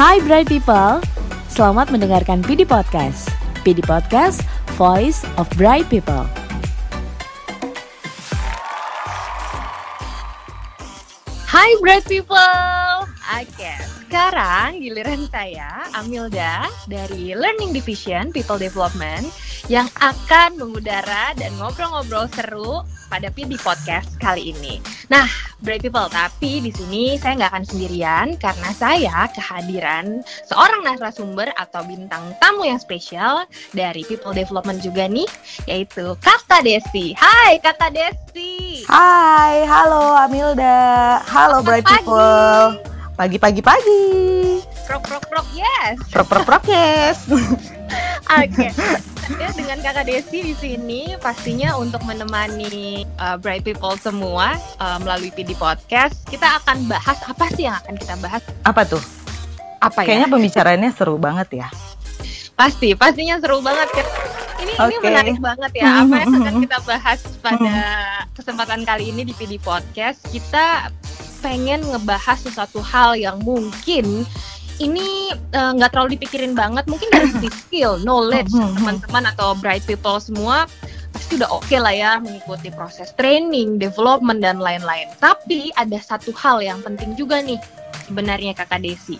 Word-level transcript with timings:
Hai 0.00 0.16
Bright 0.24 0.48
People, 0.48 1.04
selamat 1.52 1.92
mendengarkan 1.92 2.40
PD 2.40 2.64
Podcast. 2.64 3.28
PD 3.60 3.84
Podcast, 3.84 4.40
Voice 4.80 5.28
of 5.36 5.44
Bright 5.60 5.92
People. 5.92 6.24
Hai 11.44 11.76
Bright 11.84 12.08
People, 12.08 13.04
Oke, 13.28 13.72
sekarang 14.08 14.80
giliran 14.80 15.28
saya, 15.28 15.84
Amilda, 15.92 16.72
dari 16.88 17.36
Learning 17.36 17.76
Division 17.76 18.32
People 18.32 18.56
Development 18.56 19.28
yang 19.68 19.92
akan 20.00 20.56
mengudara 20.56 21.36
dan 21.36 21.52
ngobrol-ngobrol 21.60 22.24
seru 22.32 22.88
pada 23.10 23.26
PD 23.34 23.58
Podcast 23.58 24.14
kali 24.22 24.54
ini. 24.54 24.78
Nah, 25.10 25.26
Bright 25.58 25.82
People, 25.82 26.06
tapi 26.06 26.62
di 26.62 26.70
sini 26.70 27.18
saya 27.18 27.34
nggak 27.36 27.50
akan 27.50 27.66
sendirian 27.66 28.26
karena 28.38 28.70
saya 28.70 29.26
kehadiran 29.34 30.22
seorang 30.46 30.86
narasumber 30.86 31.50
atau 31.58 31.82
bintang 31.82 32.22
tamu 32.38 32.62
yang 32.62 32.78
spesial 32.78 33.44
dari 33.74 34.06
People 34.06 34.32
Development 34.32 34.78
juga 34.78 35.10
nih, 35.10 35.26
yaitu 35.66 36.14
Kata 36.22 36.62
Desi. 36.62 37.12
Hai 37.18 37.58
Kata 37.58 37.90
Desi. 37.90 38.86
Hai, 38.86 39.66
halo 39.66 40.14
Amilda. 40.14 41.18
Halo 41.26 41.66
Pagi. 41.66 41.82
People. 41.90 42.78
Pagi-pagi 43.18 43.60
pagi. 43.60 44.06
Prok 44.88 45.04
prok 45.04 45.24
prok 45.28 45.46
yes. 45.52 46.00
Prok 46.08 46.26
prok 46.30 46.44
prok 46.48 46.64
yes. 46.64 47.28
Oke. 48.40 48.72
Ya, 49.38 49.54
dengan 49.54 49.78
Kakak 49.78 50.10
Desi 50.10 50.42
di 50.42 50.54
sini 50.58 51.14
pastinya 51.22 51.78
untuk 51.78 52.02
menemani 52.02 53.06
uh, 53.22 53.38
Bright 53.38 53.62
People 53.62 53.94
semua 53.94 54.58
uh, 54.82 54.98
melalui 54.98 55.30
PD 55.30 55.54
Podcast, 55.54 56.26
kita 56.26 56.58
akan 56.58 56.90
bahas 56.90 57.14
apa 57.22 57.46
sih 57.54 57.70
yang 57.70 57.78
akan 57.78 57.94
kita 57.94 58.18
bahas? 58.18 58.42
Apa 58.66 58.82
tuh? 58.82 58.98
Apa 59.78 60.02
ya? 60.02 60.06
Kayaknya 60.10 60.28
pembicaraannya 60.34 60.90
seru 60.90 61.14
banget 61.14 61.62
ya. 61.62 61.68
Pasti, 62.58 62.98
pastinya 62.98 63.38
seru 63.38 63.62
banget 63.62 63.86
kan. 63.94 64.06
Ini 64.60 64.72
ini 64.74 64.96
Oke. 64.98 65.06
menarik 65.06 65.38
banget 65.38 65.72
ya. 65.78 65.84
Apa 66.02 66.14
yang 66.26 66.30
akan 66.34 66.54
kita 66.66 66.78
bahas 66.82 67.20
pada 67.38 67.76
kesempatan 68.34 68.80
kali 68.82 69.14
ini 69.14 69.22
di 69.22 69.32
PD 69.38 69.62
Podcast? 69.62 70.26
Kita 70.26 70.90
pengen 71.38 71.86
ngebahas 71.86 72.38
sesuatu 72.50 72.82
hal 72.82 73.14
yang 73.14 73.38
mungkin 73.46 74.26
ini 74.80 75.08
eh, 75.30 75.72
nggak 75.72 75.90
terlalu 75.90 76.16
dipikirin 76.16 76.52
banget. 76.52 76.84
Mungkin 76.86 77.08
dari 77.08 77.28
sisi 77.30 77.48
skill, 77.62 78.00
knowledge 78.00 78.50
Mhm. 78.50 78.74
teman-teman 78.76 79.24
atau 79.28 79.52
bright 79.54 79.84
people 79.84 80.16
semua 80.16 80.64
pasti 81.10 81.36
udah 81.36 81.50
oke 81.52 81.74
lah 81.74 81.90
ya 81.90 82.12
mengikuti 82.16 82.70
proses 82.70 83.10
training, 83.12 83.76
development 83.76 84.38
dan 84.38 84.56
lain-lain. 84.56 85.10
Tapi 85.16 85.68
ada 85.74 85.98
satu 85.98 86.30
hal 86.32 86.60
yang 86.60 86.80
penting 86.80 87.12
juga 87.14 87.38
nih 87.38 87.58
sebenarnya 88.04 88.54
Kakak 88.54 88.80
Desi, 88.80 89.18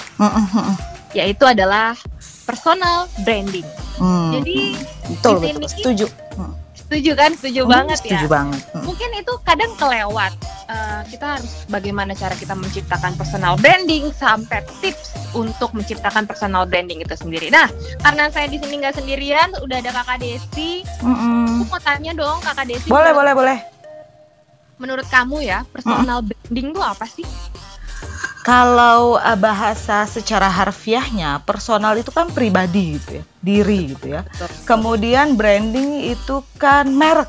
yaitu 1.12 1.44
adalah 1.44 1.98
personal 2.42 3.06
branding. 3.20 3.66
Hmm, 3.96 4.32
Jadi 4.32 4.78
betul 5.08 5.34
di 5.36 5.50
betul 5.52 5.68
sini- 5.68 5.70
setuju. 5.76 6.06
Setuju 6.90 7.12
kan? 7.14 7.30
Setuju 7.32 7.62
Hmm, 7.62 7.70
banget 7.70 7.96
setuju 7.98 8.18
ya. 8.18 8.28
banget. 8.28 8.60
Hmm. 8.68 8.82
Mungkin 8.82 9.10
itu 9.14 9.32
kadang 9.40 9.70
kelewat. 9.78 10.32
Eh, 10.66 11.02
kita 11.06 11.38
harus 11.38 11.64
bagaimana 11.66 12.12
cara 12.12 12.34
kita 12.34 12.50
menciptakan 12.52 13.14
personal 13.14 13.54
branding 13.54 14.10
sampai 14.12 14.58
tips 14.78 15.14
untuk 15.32 15.70
menciptakan 15.70 16.26
personal 16.26 16.62
branding 16.64 16.98
itu 16.98 17.14
sendiri. 17.14 17.46
Nah, 17.48 17.70
karena 18.00 18.26
saya 18.28 18.46
di 18.46 18.58
sini 18.58 18.78
nggak 18.78 18.96
sendirian, 18.96 19.54
udah 19.56 19.76
ada 19.78 19.90
Kakak 19.92 20.18
Desi. 20.18 20.82
Mm-mm. 20.98 21.62
Aku 21.62 21.64
mau 21.68 21.78
tanya 21.80 22.10
dong, 22.10 22.38
Kakak 22.40 22.66
Desi. 22.66 22.86
Boleh 22.86 23.10
boleh 23.10 23.32
boleh. 23.32 23.58
menurut 24.76 25.04
kamu 25.06 25.44
ya, 25.44 25.62
personal 25.68 26.24
branding 26.24 26.72
itu 26.72 26.80
apa 26.80 27.04
sih? 27.04 27.26
Kalau 28.40 29.20
uh, 29.20 29.36
bahasa 29.36 30.08
secara 30.08 30.48
harfiahnya, 30.48 31.44
personal 31.44 31.92
itu 32.00 32.08
kan 32.08 32.32
pribadi 32.32 32.96
gitu 32.96 33.20
ya, 33.20 33.24
diri 33.44 33.80
gitu 33.92 34.06
ya. 34.16 34.24
Kemudian 34.64 35.36
branding 35.36 36.08
itu 36.08 36.40
kan 36.56 36.88
merek. 36.88 37.28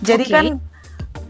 Jadi 0.00 0.24
Oke. 0.24 0.32
kan 0.32 0.46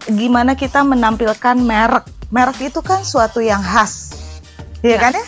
gimana 0.06 0.54
kita 0.54 0.86
menampilkan 0.86 1.58
merek. 1.58 2.06
Merek 2.30 2.70
itu 2.70 2.78
kan 2.82 3.02
suatu 3.02 3.42
yang 3.42 3.62
khas. 3.62 4.14
Iya 4.82 4.94
Ya, 4.94 4.98
kan 5.02 5.12
ya? 5.18 5.26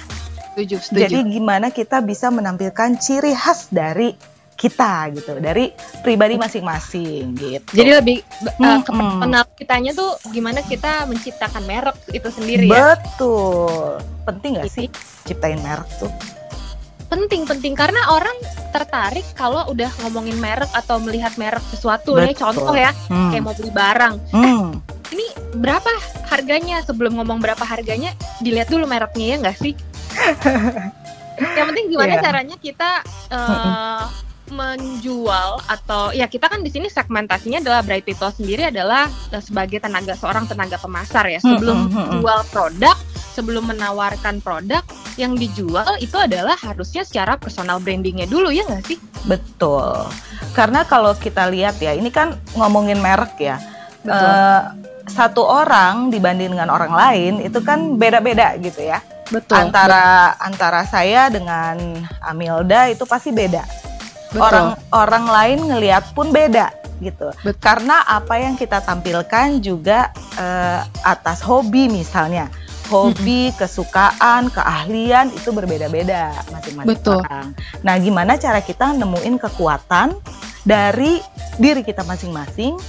Setuju, 0.54 0.76
setuju. 0.82 1.00
Jadi 1.06 1.18
gimana 1.30 1.66
kita 1.70 2.02
bisa 2.02 2.30
menampilkan 2.34 2.98
ciri 2.98 3.34
khas 3.34 3.70
dari 3.70 4.14
kita 4.58 5.14
gitu, 5.14 5.38
dari 5.38 5.70
pribadi 6.02 6.34
masing-masing 6.34 7.30
gitu. 7.32 7.70
Jadi 7.72 7.90
lebih 7.94 8.18
eh, 8.20 8.54
Hmm, 8.58 8.82
ke 8.82 8.90
hmm. 8.90 8.98
personal 8.98 9.44
kitanya 9.54 9.90
tuh 9.94 10.18
gimana 10.28 10.60
kita 10.60 11.06
menciptakan 11.06 11.62
merek 11.62 11.94
itu 12.10 12.26
sendiri 12.28 12.66
ya. 12.66 12.98
Betul. 12.98 14.02
Penting 14.26 14.58
gak 14.58 14.68
sih 14.68 14.90
ciptain 15.22 15.62
merek 15.62 15.86
tuh? 15.96 16.10
penting 17.08 17.48
penting 17.48 17.72
karena 17.72 18.04
orang 18.12 18.36
tertarik 18.68 19.24
kalau 19.32 19.64
udah 19.72 19.88
ngomongin 20.04 20.36
merek 20.36 20.68
atau 20.76 21.00
melihat 21.00 21.32
merek 21.40 21.64
sesuatu 21.72 22.12
nih 22.14 22.36
Betul. 22.36 22.52
contoh 22.52 22.76
ya 22.76 22.92
Hmm. 23.08 23.32
kayak 23.32 23.42
mau 23.42 23.56
beli 23.56 23.72
barang 23.72 24.14
Hmm. 24.28 24.76
ini 25.08 25.24
berapa 25.56 25.88
harganya 26.28 26.84
sebelum 26.84 27.16
ngomong 27.16 27.40
berapa 27.40 27.64
harganya 27.64 28.12
dilihat 28.44 28.68
dulu 28.68 28.84
mereknya 28.84 29.24
ya 29.24 29.36
nggak 29.40 29.56
sih 29.56 29.72
yang 31.56 31.66
penting 31.66 31.86
gimana 31.88 32.12
Iya. 32.12 32.22
caranya 32.22 32.56
kita 32.60 32.90
eh, 33.32 34.02
menjual 34.50 35.60
atau 35.68 36.10
ya 36.12 36.26
kita 36.28 36.48
kan 36.48 36.60
di 36.64 36.70
sini 36.72 36.88
segmentasinya 36.90 37.60
adalah 37.62 37.80
bright 37.84 38.04
people 38.04 38.30
sendiri 38.32 38.68
adalah 38.68 39.08
eh, 39.32 39.42
sebagai 39.42 39.80
tenaga 39.80 40.16
seorang 40.16 40.48
tenaga 40.48 40.76
pemasar 40.80 41.28
ya 41.28 41.40
sebelum 41.40 41.78
Hmm, 41.78 41.94
hmm, 41.94 42.04
hmm. 42.04 42.12
jual 42.20 42.40
produk 42.50 42.96
sebelum 43.38 43.70
menawarkan 43.70 44.42
produk 44.42 44.82
yang 45.14 45.38
dijual 45.38 45.86
itu 46.02 46.18
adalah 46.18 46.58
harusnya 46.58 47.06
secara 47.06 47.38
personal 47.38 47.78
brandingnya 47.78 48.26
dulu 48.26 48.50
ya 48.50 48.66
nggak 48.66 48.84
sih 48.88 48.98
Betul. 49.26 50.06
Karena 50.56 50.86
kalau 50.88 51.12
kita 51.16 51.50
lihat 51.50 51.76
ya, 51.82 51.92
ini 51.92 52.08
kan 52.08 52.38
ngomongin 52.54 52.98
merek 52.98 53.34
ya. 53.38 53.56
Betul. 54.02 54.14
Eh, 54.14 54.62
satu 55.08 55.42
orang 55.44 56.12
dibanding 56.12 56.52
dengan 56.52 56.68
orang 56.68 56.92
lain 56.92 57.40
itu 57.40 57.64
kan 57.64 57.96
beda-beda 57.96 58.56
gitu 58.60 58.84
ya. 58.84 59.00
betul 59.28 59.60
Antara 59.60 60.40
antara 60.40 60.88
saya 60.88 61.28
dengan 61.28 61.76
Amilda 62.24 62.88
itu 62.88 63.04
pasti 63.04 63.28
beda. 63.28 63.60
Betul. 64.28 64.44
Orang 64.44 64.68
orang 64.92 65.24
lain 65.28 65.58
ngelihat 65.72 66.04
pun 66.12 66.28
beda 66.28 66.68
gitu. 67.00 67.30
Betul. 67.42 67.62
Karena 67.62 68.02
apa 68.04 68.38
yang 68.38 68.58
kita 68.58 68.82
tampilkan 68.82 69.62
juga 69.62 70.10
eh, 70.36 70.80
atas 71.06 71.42
hobi 71.46 71.88
misalnya. 71.88 72.50
Hobi, 72.88 73.52
kesukaan, 73.52 74.48
keahlian 74.48 75.28
itu 75.36 75.52
berbeda-beda 75.52 76.32
masing-masing 76.48 76.88
Betul. 76.88 77.20
orang. 77.20 77.52
Nah, 77.84 78.00
gimana 78.00 78.40
cara 78.40 78.64
kita 78.64 78.96
nemuin 78.96 79.36
kekuatan 79.36 80.16
dari 80.64 81.20
diri 81.60 81.84
kita 81.84 82.00
masing-masing, 82.08 82.80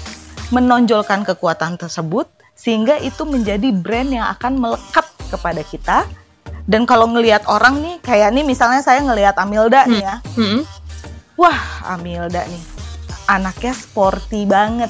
menonjolkan 0.56 1.27
kekuatan 1.27 1.75
tersebut 1.75 2.31
sehingga 2.56 2.95
itu 3.03 3.27
menjadi 3.27 3.75
brand 3.75 4.07
yang 4.07 4.31
akan 4.39 4.56
melekat 4.56 5.03
kepada 5.35 5.67
kita. 5.67 6.07
Dan 6.63 6.88
kalau 6.88 7.11
ngelihat 7.11 7.44
orang 7.51 7.83
nih, 7.83 7.95
kayak 8.00 8.31
nih 8.31 8.47
misalnya 8.47 8.79
saya 8.79 9.03
ngelihat 9.03 9.35
Amilda 9.35 9.83
nih 9.83 10.00
ya, 10.00 10.16
Hmm. 10.39 10.63
Wah 11.39 11.95
Amilda 11.95 12.44
nih 12.44 12.79
anaknya 13.29 13.73
sporty 13.77 14.44
banget. 14.50 14.89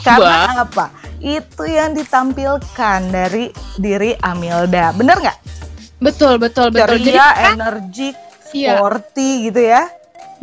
Karena 0.00 0.64
apa? 0.64 0.90
Itu 1.20 1.68
yang 1.68 1.92
ditampilkan 1.92 3.00
dari 3.12 3.52
diri 3.76 4.16
Amilda. 4.24 4.96
Bener 4.96 5.20
nggak? 5.20 5.38
betul 5.96 6.36
betul 6.36 6.68
betul 6.68 7.00
jadi 7.00 7.08
Ceria, 7.08 7.28
kan, 7.32 7.56
energik, 7.56 8.16
iya 8.52 8.76
sporty 8.76 9.48
gitu 9.48 9.60
ya, 9.64 9.88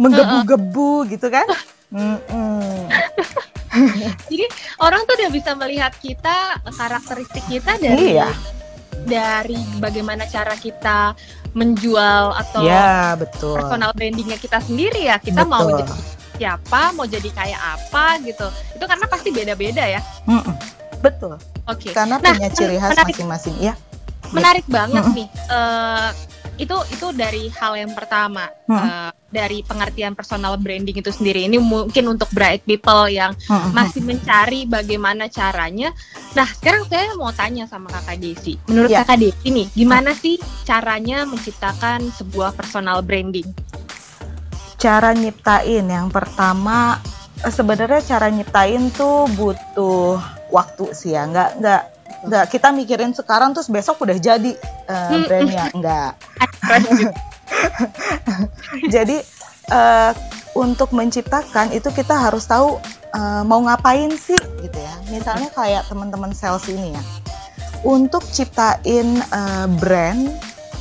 menggebu-gebu 0.01 1.05
gitu 1.13 1.29
kan? 1.29 1.45
Mm-mm. 1.93 2.89
jadi 4.33 4.45
orang 4.81 5.05
tuh 5.05 5.13
udah 5.13 5.29
bisa 5.29 5.53
melihat 5.53 5.93
kita 6.01 6.57
karakteristik 6.73 7.45
kita 7.45 7.77
dari 7.77 8.17
Iya, 8.17 8.33
dari 9.03 9.59
bagaimana 9.77 10.23
cara 10.25 10.53
kita 10.53 11.13
menjual 11.53 12.33
atau 12.33 12.61
ya 12.61 13.13
betul. 13.13 13.53
personal 13.53 13.91
brandingnya 13.91 14.35
kita 14.35 14.57
sendiri 14.57 15.05
ya 15.05 15.17
kita 15.17 15.43
mau 15.43 15.63
Betul. 15.63 15.79
jadi 15.79 15.93
siapa 16.33 16.81
mau 16.91 17.05
jadi 17.05 17.29
kayak 17.29 17.61
apa 17.61 18.05
gitu 18.21 18.47
itu 18.73 18.83
karena 18.83 19.05
pasti 19.05 19.29
beda-beda 19.29 19.83
ya 19.85 20.01
Mm-mm. 20.25 20.55
Betul. 20.99 21.35
oke 21.63 21.89
Karena 21.91 22.15
Nah, 22.15 22.31
punya 22.31 22.49
ciri 22.49 22.75
khas 22.75 22.91
menarik. 22.91 23.13
masing-masing. 23.13 23.55
Ya. 23.61 23.73
menarik 24.31 24.65
banget 24.65 25.03
Mm-mm. 25.03 25.15
nih 25.15 25.27
Eh, 25.29 26.09
itu 26.55 26.75
itu 26.89 27.07
dari 27.11 27.49
hal 27.51 27.73
yang 27.75 27.91
pertama 27.91 28.49
Mm-mm. 28.65 28.81
Eh, 28.81 29.11
dari 29.33 29.65
pengertian 29.65 30.13
personal 30.13 30.55
branding 30.61 31.01
itu 31.01 31.09
sendiri 31.09 31.49
ini 31.49 31.57
mungkin 31.57 32.13
untuk 32.13 32.29
bright 32.29 32.61
people 32.69 33.09
yang 33.09 33.33
masih 33.73 34.05
mencari 34.05 34.69
bagaimana 34.69 35.25
caranya. 35.27 35.89
Nah, 36.37 36.45
sekarang 36.45 36.85
saya 36.85 37.17
mau 37.17 37.33
tanya 37.33 37.65
sama 37.65 37.89
Kakak 37.89 38.21
Desi. 38.21 38.61
Menurut 38.69 38.93
Ya. 38.93 39.01
Kakak 39.01 39.25
Desi 39.25 39.47
nih, 39.49 39.67
gimana 39.73 40.13
sih 40.13 40.37
caranya 40.63 41.25
menciptakan 41.25 42.13
sebuah 42.13 42.53
personal 42.53 43.01
branding? 43.01 43.49
cara 44.83 45.15
nyiptain 45.15 45.87
yang 45.87 46.11
pertama 46.11 46.99
sebenarnya 47.39 48.03
cara 48.03 48.27
nyiptain 48.27 48.91
tuh 48.91 49.31
butuh 49.31 50.19
waktu 50.51 50.91
sih 50.91 51.15
ya 51.15 51.23
nggak 51.23 51.49
nggak 51.63 51.81
nggak 52.27 52.45
kita 52.51 52.67
mikirin 52.75 53.15
sekarang 53.15 53.55
terus 53.55 53.71
besok 53.71 54.03
udah 54.03 54.19
jadi 54.19 54.51
uh, 54.91 55.23
brandnya 55.23 55.71
nggak 55.71 56.11
Fresh 56.63 56.87
gitu. 56.95 57.11
jadi 58.93 59.17
eh, 59.71 60.11
untuk 60.53 60.93
menciptakan 60.93 61.73
itu 61.73 61.89
kita 61.89 62.13
harus 62.13 62.45
tahu 62.45 62.77
eh, 63.13 63.43
mau 63.45 63.61
ngapain 63.63 64.11
sih 64.13 64.37
gitu 64.61 64.77
ya. 64.77 64.95
Misalnya 65.09 65.49
kayak 65.53 65.89
teman-teman 65.89 66.33
sales 66.33 66.65
ini 66.69 66.93
ya. 66.93 67.03
Untuk 67.83 68.23
ciptain 68.29 69.19
eh, 69.19 69.67
brand 69.81 70.21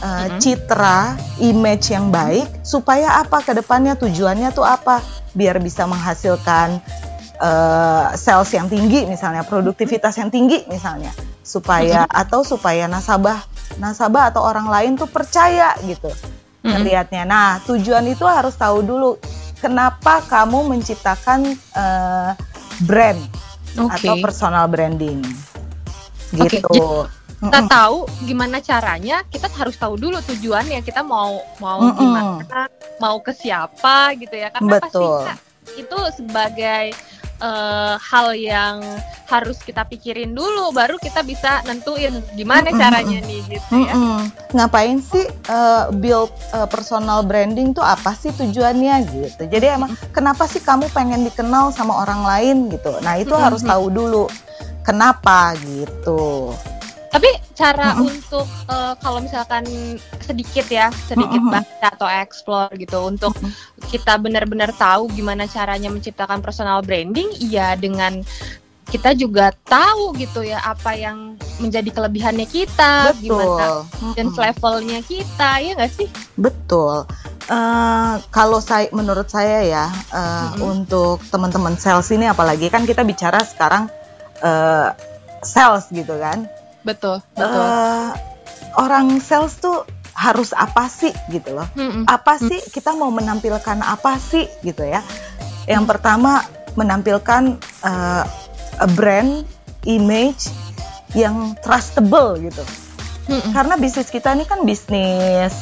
eh, 0.03 0.07
Mm-mm. 0.07 0.39
citra 0.39 1.17
image 1.43 1.93
yang 1.93 2.13
baik 2.13 2.63
supaya 2.63 3.21
apa? 3.23 3.43
Ke 3.43 3.57
depannya 3.57 3.97
tujuannya 3.97 4.53
tuh 4.55 4.67
apa? 4.67 5.01
Biar 5.33 5.57
bisa 5.59 5.89
menghasilkan 5.89 6.81
eh, 7.41 8.07
sales 8.21 8.51
yang 8.53 8.69
tinggi 8.69 9.09
misalnya 9.09 9.43
produktivitas 9.43 10.21
yang 10.21 10.29
tinggi 10.29 10.69
misalnya. 10.69 11.11
Supaya 11.43 12.07
atau 12.07 12.47
supaya 12.47 12.87
nasabah 12.87 13.51
nasabah 13.81 14.29
atau 14.29 14.45
orang 14.45 14.69
lain 14.69 15.01
tuh 15.01 15.09
percaya 15.09 15.73
gitu 15.89 16.13
Mm-mm. 16.63 16.79
ngelihatnya. 16.79 17.27
Nah, 17.27 17.59
tujuan 17.67 18.07
itu 18.07 18.23
harus 18.23 18.55
tahu 18.55 18.87
dulu 18.87 19.19
kenapa 19.59 20.23
kamu 20.27 20.71
menciptakan 20.71 21.55
eh, 21.55 22.31
brand 22.87 23.21
Oke. 23.79 23.99
atau 23.99 24.15
personal 24.23 24.67
branding. 24.71 25.23
Gitu. 26.33 26.81
kita 27.43 27.59
Mm-mm. 27.59 27.69
tahu 27.69 28.07
gimana 28.23 28.63
caranya, 28.63 29.27
kita 29.27 29.51
harus 29.59 29.75
tahu 29.75 29.99
dulu 29.99 30.23
tujuannya 30.23 30.79
kita 30.87 31.03
mau 31.03 31.43
mau 31.59 31.83
Mm-mm. 31.83 31.99
gimana, 31.99 32.71
mau 33.03 33.19
ke 33.19 33.35
siapa 33.35 34.15
gitu 34.15 34.39
ya. 34.39 34.55
Karena 34.55 34.79
Betul. 34.79 35.27
pasti 35.27 35.51
itu 35.83 35.99
sebagai 36.15 36.95
eh, 37.43 37.95
hal 37.99 38.33
yang 38.39 38.79
harus 39.27 39.59
kita 39.65 39.89
pikirin 39.89 40.37
dulu, 40.37 40.77
baru 40.77 41.01
kita 41.01 41.25
bisa 41.25 41.65
nentuin 41.65 42.21
gimana 42.37 42.69
Mm-mm. 42.69 42.81
caranya 42.81 43.19
nih 43.25 43.41
gitu 43.49 43.73
ya. 43.81 43.97
Mm-mm. 43.97 44.19
Ngapain 44.55 45.01
sih 45.03 45.27
eh, 45.27 45.85
build 45.99 46.31
eh, 46.53 46.69
personal 46.69 47.25
branding 47.27 47.75
tuh 47.75 47.83
apa 47.83 48.15
sih 48.15 48.31
tujuannya 48.37 48.95
gitu. 49.09 49.43
Jadi 49.49 49.67
emang 49.73 49.97
kenapa 50.13 50.45
sih 50.47 50.61
kamu 50.61 50.87
pengen 50.93 51.25
dikenal 51.27 51.73
sama 51.73 52.05
orang 52.05 52.23
lain 52.23 52.57
gitu. 52.71 52.93
Nah, 53.01 53.17
itu 53.19 53.33
harus 53.33 53.65
tahu 53.65 53.89
dulu 53.89 54.29
kenapa 54.85 55.57
gitu. 55.65 56.53
Tapi 57.13 57.29
cara 57.53 57.93
Mm-mm. 57.93 58.09
untuk 58.09 58.49
eh, 58.73 58.95
kalau 59.05 59.21
misalkan 59.21 59.69
sedikit 60.25 60.65
ya, 60.73 60.89
sedikit 61.05 61.45
Mm-mm. 61.45 61.53
baca 61.53 61.89
atau 61.93 62.09
explore 62.09 62.73
gitu 62.81 63.05
untuk 63.05 63.37
Mm-mm. 63.37 63.53
kita 63.93 64.17
benar-benar 64.17 64.73
tahu 64.73 65.13
gimana 65.13 65.45
caranya 65.45 65.93
menciptakan 65.93 66.41
personal 66.41 66.81
branding, 66.81 67.29
iya 67.37 67.77
dengan 67.77 68.25
kita 68.89 69.13
juga 69.17 69.53
tahu 69.69 70.17
gitu 70.21 70.45
ya 70.45 70.61
apa 70.65 70.93
yang 70.97 71.37
menjadi 71.61 71.93
kelebihannya 71.93 72.49
kita, 72.49 73.13
gimana 73.21 73.85
Betul. 73.89 74.13
dan 74.17 74.27
Mm-mm. 74.33 74.41
levelnya 74.41 74.99
kita, 75.05 75.51
ya 75.61 75.73
nggak 75.77 75.93
sih? 75.93 76.09
Betul. 76.41 77.05
Eh, 77.53 78.15
kalau 78.33 78.61
saya, 78.65 78.89
menurut 78.89 79.29
saya 79.29 79.61
ya, 79.69 79.85
eh, 80.13 80.21
Mm-mm. 80.57 80.65
untuk 80.65 81.21
teman-teman 81.29 81.77
sales 81.77 82.09
ini, 82.09 82.25
apalagi 82.25 82.73
kan 82.73 82.89
kita 82.89 83.05
bicara 83.05 83.45
sekarang 83.45 83.93
eh, 84.41 84.89
sales 85.45 85.93
gitu 85.93 86.17
kan. 86.17 86.49
Betul, 86.83 87.23
betul. 87.35 87.63
Eh, 87.63 88.11
orang 88.79 89.19
sales 89.23 89.57
tuh 89.59 89.87
harus 90.13 90.53
apa 90.53 90.87
sih 90.87 91.11
gitu 91.33 91.57
loh? 91.57 91.67
Mm-mm. 91.75 92.05
Apa 92.07 92.39
sih 92.39 92.61
kita 92.71 92.93
mau 92.93 93.11
menampilkan 93.11 93.81
apa 93.81 94.19
sih 94.21 94.47
gitu 94.63 94.85
ya? 94.85 95.01
Yang 95.67 95.85
pertama 95.97 96.43
menampilkan 96.75 97.59
a 97.83 98.87
brand 98.97 99.45
image 99.85 100.49
yang 101.13 101.53
trustable 101.61 102.41
gitu 102.41 102.65
Mm-mm. 103.29 103.53
karena 103.53 103.77
bisnis 103.77 104.09
kita 104.09 104.33
ini 104.33 104.49
kan 104.49 104.65
bisnis 104.65 105.53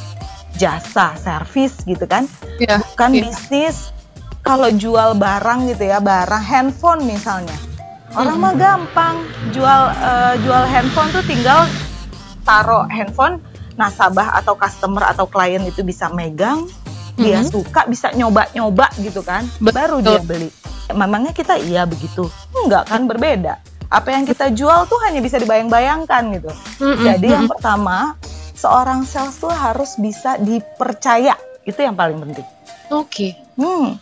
jasa, 0.55 1.17
servis 1.17 1.73
gitu 1.89 2.05
kan, 2.05 2.29
Iya, 2.61 2.85
bukan 2.93 3.11
iya. 3.17 3.23
bisnis 3.27 3.91
kalau 4.45 4.69
jual 4.73 5.17
barang 5.17 5.73
gitu 5.73 5.89
ya, 5.89 6.05
barang 6.05 6.43
handphone 6.45 7.05
misalnya. 7.09 7.57
Orang 8.11 8.43
mah 8.43 8.55
gampang 8.55 9.23
jual 9.51 9.83
eh, 9.93 10.35
jual 10.43 10.65
handphone 10.67 11.11
tuh 11.11 11.23
tinggal 11.23 11.63
taruh 12.43 12.83
handphone 12.91 13.39
nasabah 13.79 14.35
atau 14.37 14.59
customer 14.59 15.07
atau 15.07 15.25
klien 15.25 15.63
itu 15.63 15.81
bisa 15.81 16.11
megang, 16.11 16.67
dia 17.15 17.41
Mhm. 17.41 17.49
suka 17.49 17.87
bisa 17.87 18.11
nyoba-nyoba 18.13 18.91
gitu 18.99 19.23
kan, 19.23 19.47
Betul. 19.57 19.73
baru 19.73 19.97
dia 20.03 20.21
beli. 20.21 20.51
Memangnya 20.91 21.31
kita 21.31 21.55
iya 21.57 21.87
begitu? 21.87 22.27
Enggak 22.53 22.91
kan 22.91 23.07
berbeda. 23.07 23.63
Apa 23.89 24.11
yang 24.11 24.27
kita 24.27 24.51
jual 24.51 24.85
tuh 24.85 24.99
hanya 25.03 25.23
bisa 25.23 25.39
dibayang-bayangkan 25.39 26.23
gitu. 26.35 26.51
Mm-mm. 26.79 27.07
Jadi 27.07 27.27
yang 27.31 27.47
pertama, 27.47 28.19
seorang 28.53 29.07
sales 29.07 29.39
tuh 29.39 29.51
harus 29.51 29.95
bisa 29.97 30.35
dipercaya. 30.37 31.39
Itu 31.63 31.79
yang 31.81 31.95
paling 31.95 32.19
penting. 32.21 32.47
Oke. 32.91 33.39
Hmm. 33.55 33.97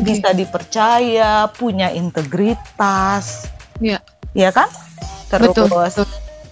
Bisa 0.00 0.32
dipercaya, 0.32 1.46
punya 1.52 1.92
integritas, 1.92 3.46
Iya. 3.80 4.00
ya 4.32 4.50
kan? 4.50 4.68
Terus 5.30 5.54
Betul. 5.54 5.68
betul. 5.70 6.06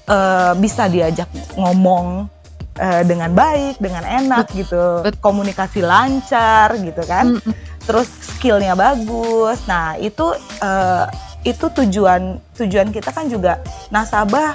eh, 0.08 0.52
bisa 0.56 0.88
diajak 0.88 1.28
ngomong 1.58 2.30
eh, 2.78 3.02
dengan 3.04 3.34
baik, 3.34 3.76
dengan 3.82 4.06
enak 4.06 4.54
gitu, 4.54 5.02
betul. 5.04 5.20
komunikasi 5.20 5.82
lancar 5.82 6.78
gitu 6.78 7.02
kan. 7.04 7.36
Mm-mm. 7.36 7.52
Terus 7.84 8.08
skillnya 8.22 8.72
bagus. 8.78 9.64
Nah 9.66 9.98
itu 9.98 10.32
eh, 10.62 11.04
itu 11.44 11.66
tujuan 11.68 12.38
tujuan 12.56 12.88
kita 12.94 13.10
kan 13.10 13.26
juga 13.28 13.60
nasabah. 13.90 14.54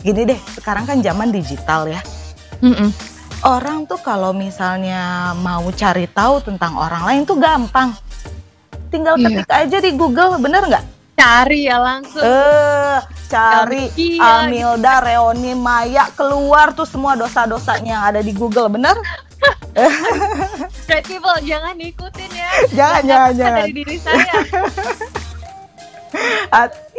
Gini 0.00 0.24
deh, 0.24 0.40
sekarang 0.56 0.88
kan 0.88 0.98
zaman 1.04 1.28
digital 1.30 1.86
ya. 1.88 2.00
Mm-mm. 2.64 2.90
Orang 3.40 3.88
tuh 3.88 4.00
kalau 4.04 4.36
misalnya 4.36 5.32
mau 5.40 5.64
cari 5.72 6.04
tahu 6.08 6.44
tentang 6.44 6.76
orang 6.76 7.08
lain 7.08 7.22
tuh 7.24 7.40
gampang. 7.40 7.92
Tinggal 8.90 9.14
Iya. 9.16 9.46
ketik 9.46 9.50
aja 9.50 9.78
di 9.78 9.90
Google, 9.94 10.36
bener 10.42 10.62
nggak? 10.66 10.84
Cari 11.14 11.68
ya 11.68 11.78
langsung. 11.78 12.24
Eh, 12.24 12.98
cari 13.30 13.86
Iya, 13.94 14.50
Amilda, 14.50 14.98
Reoni, 15.04 15.54
Maya 15.54 16.10
keluar 16.12 16.74
tuh 16.74 16.88
semua 16.88 17.14
dosa-dosanya 17.14 17.90
yang 17.94 18.04
ada 18.10 18.20
di 18.20 18.32
Google, 18.34 18.66
bener? 18.66 18.96
Great 20.90 21.06
people 21.06 21.32
jangan 21.46 21.72
diikutin 21.78 22.30
ya. 22.34 22.50
Jangan, 22.78 23.02
jangan, 23.06 23.32
jangan. 23.38 23.60
Dari 23.64 23.72
diri 23.72 23.96
saya. 23.96 24.34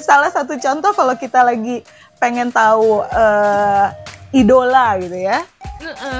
Salah 0.00 0.30
satu 0.32 0.56
contoh 0.56 0.92
kalau 0.94 1.14
kita 1.18 1.42
lagi 1.44 1.82
pengen 2.16 2.48
tahu 2.48 3.02
eh, 3.04 3.86
idola 4.30 4.94
gitu 4.96 5.16
ya, 5.16 5.42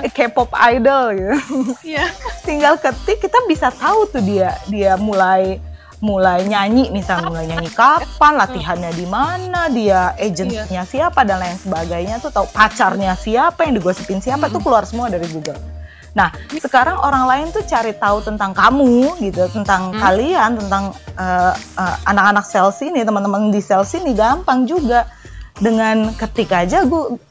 eh, 0.03 0.11
K-pop 0.11 0.51
idol 0.69 1.05
gitu, 1.15 1.35
Iya. 1.95 2.07
tinggal 2.43 2.75
ketik 2.77 3.21
kita 3.21 3.39
bisa 3.47 3.71
tahu 3.71 4.09
tuh 4.09 4.21
dia 4.21 4.59
dia 4.67 4.95
mulai 4.97 5.63
mulai 6.01 6.43
nyanyi. 6.43 6.89
Misalnya 6.89 7.29
mulai 7.29 7.45
nyanyi 7.45 7.69
kapan 7.71 8.35
latihannya 8.35 8.91
di 8.91 9.05
mana 9.05 9.69
dia 9.69 10.17
agensinya 10.17 10.83
siapa 10.83 11.23
dan 11.23 11.39
lain 11.39 11.55
sebagainya. 11.55 12.19
Tuh 12.19 12.33
tahu 12.33 12.49
pacarnya 12.49 13.13
siapa 13.15 13.69
yang 13.69 13.77
digosipin 13.77 14.19
siapa 14.19 14.49
tuh 14.49 14.59
keluar 14.59 14.89
semua 14.89 15.07
dari 15.07 15.29
Google. 15.29 15.61
Nah 16.11 16.33
sekarang 16.51 16.99
orang 16.99 17.29
lain 17.29 17.47
tuh 17.53 17.63
cari 17.63 17.95
tahu 17.95 18.25
tentang 18.25 18.51
kamu 18.51 19.21
gitu 19.21 19.47
tentang 19.53 19.93
Hmm. 19.93 20.01
kalian 20.01 20.51
tentang 20.59 20.85
eh, 21.15 21.55
eh, 21.55 21.97
anak-anak 22.09 22.49
sales 22.49 22.81
ini 22.81 23.05
teman-teman 23.05 23.53
di 23.53 23.61
sales 23.61 23.93
ini 23.93 24.11
gampang 24.11 24.65
juga 24.65 25.05
dengan 25.61 26.17
ketik 26.17 26.51
aja 26.51 26.83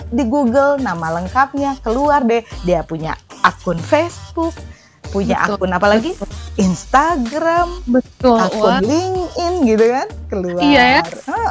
di 0.09 0.23
Google 0.25 0.77
nama 0.77 1.19
lengkapnya 1.19 1.81
keluar 1.81 2.21
deh 2.23 2.45
dia 2.63 2.85
punya 2.85 3.17
akun 3.41 3.77
Facebook 3.81 4.53
punya 5.09 5.41
Betul. 5.41 5.55
akun 5.57 5.71
apa 5.73 5.87
lagi 5.89 6.11
Instagram 6.61 7.81
Betul. 7.89 8.37
akun 8.37 8.85
LinkedIn 8.85 9.53
gitu 9.65 9.85
kan 9.89 10.07
keluar 10.29 10.61
Iya 10.61 10.83
ya. 10.85 11.01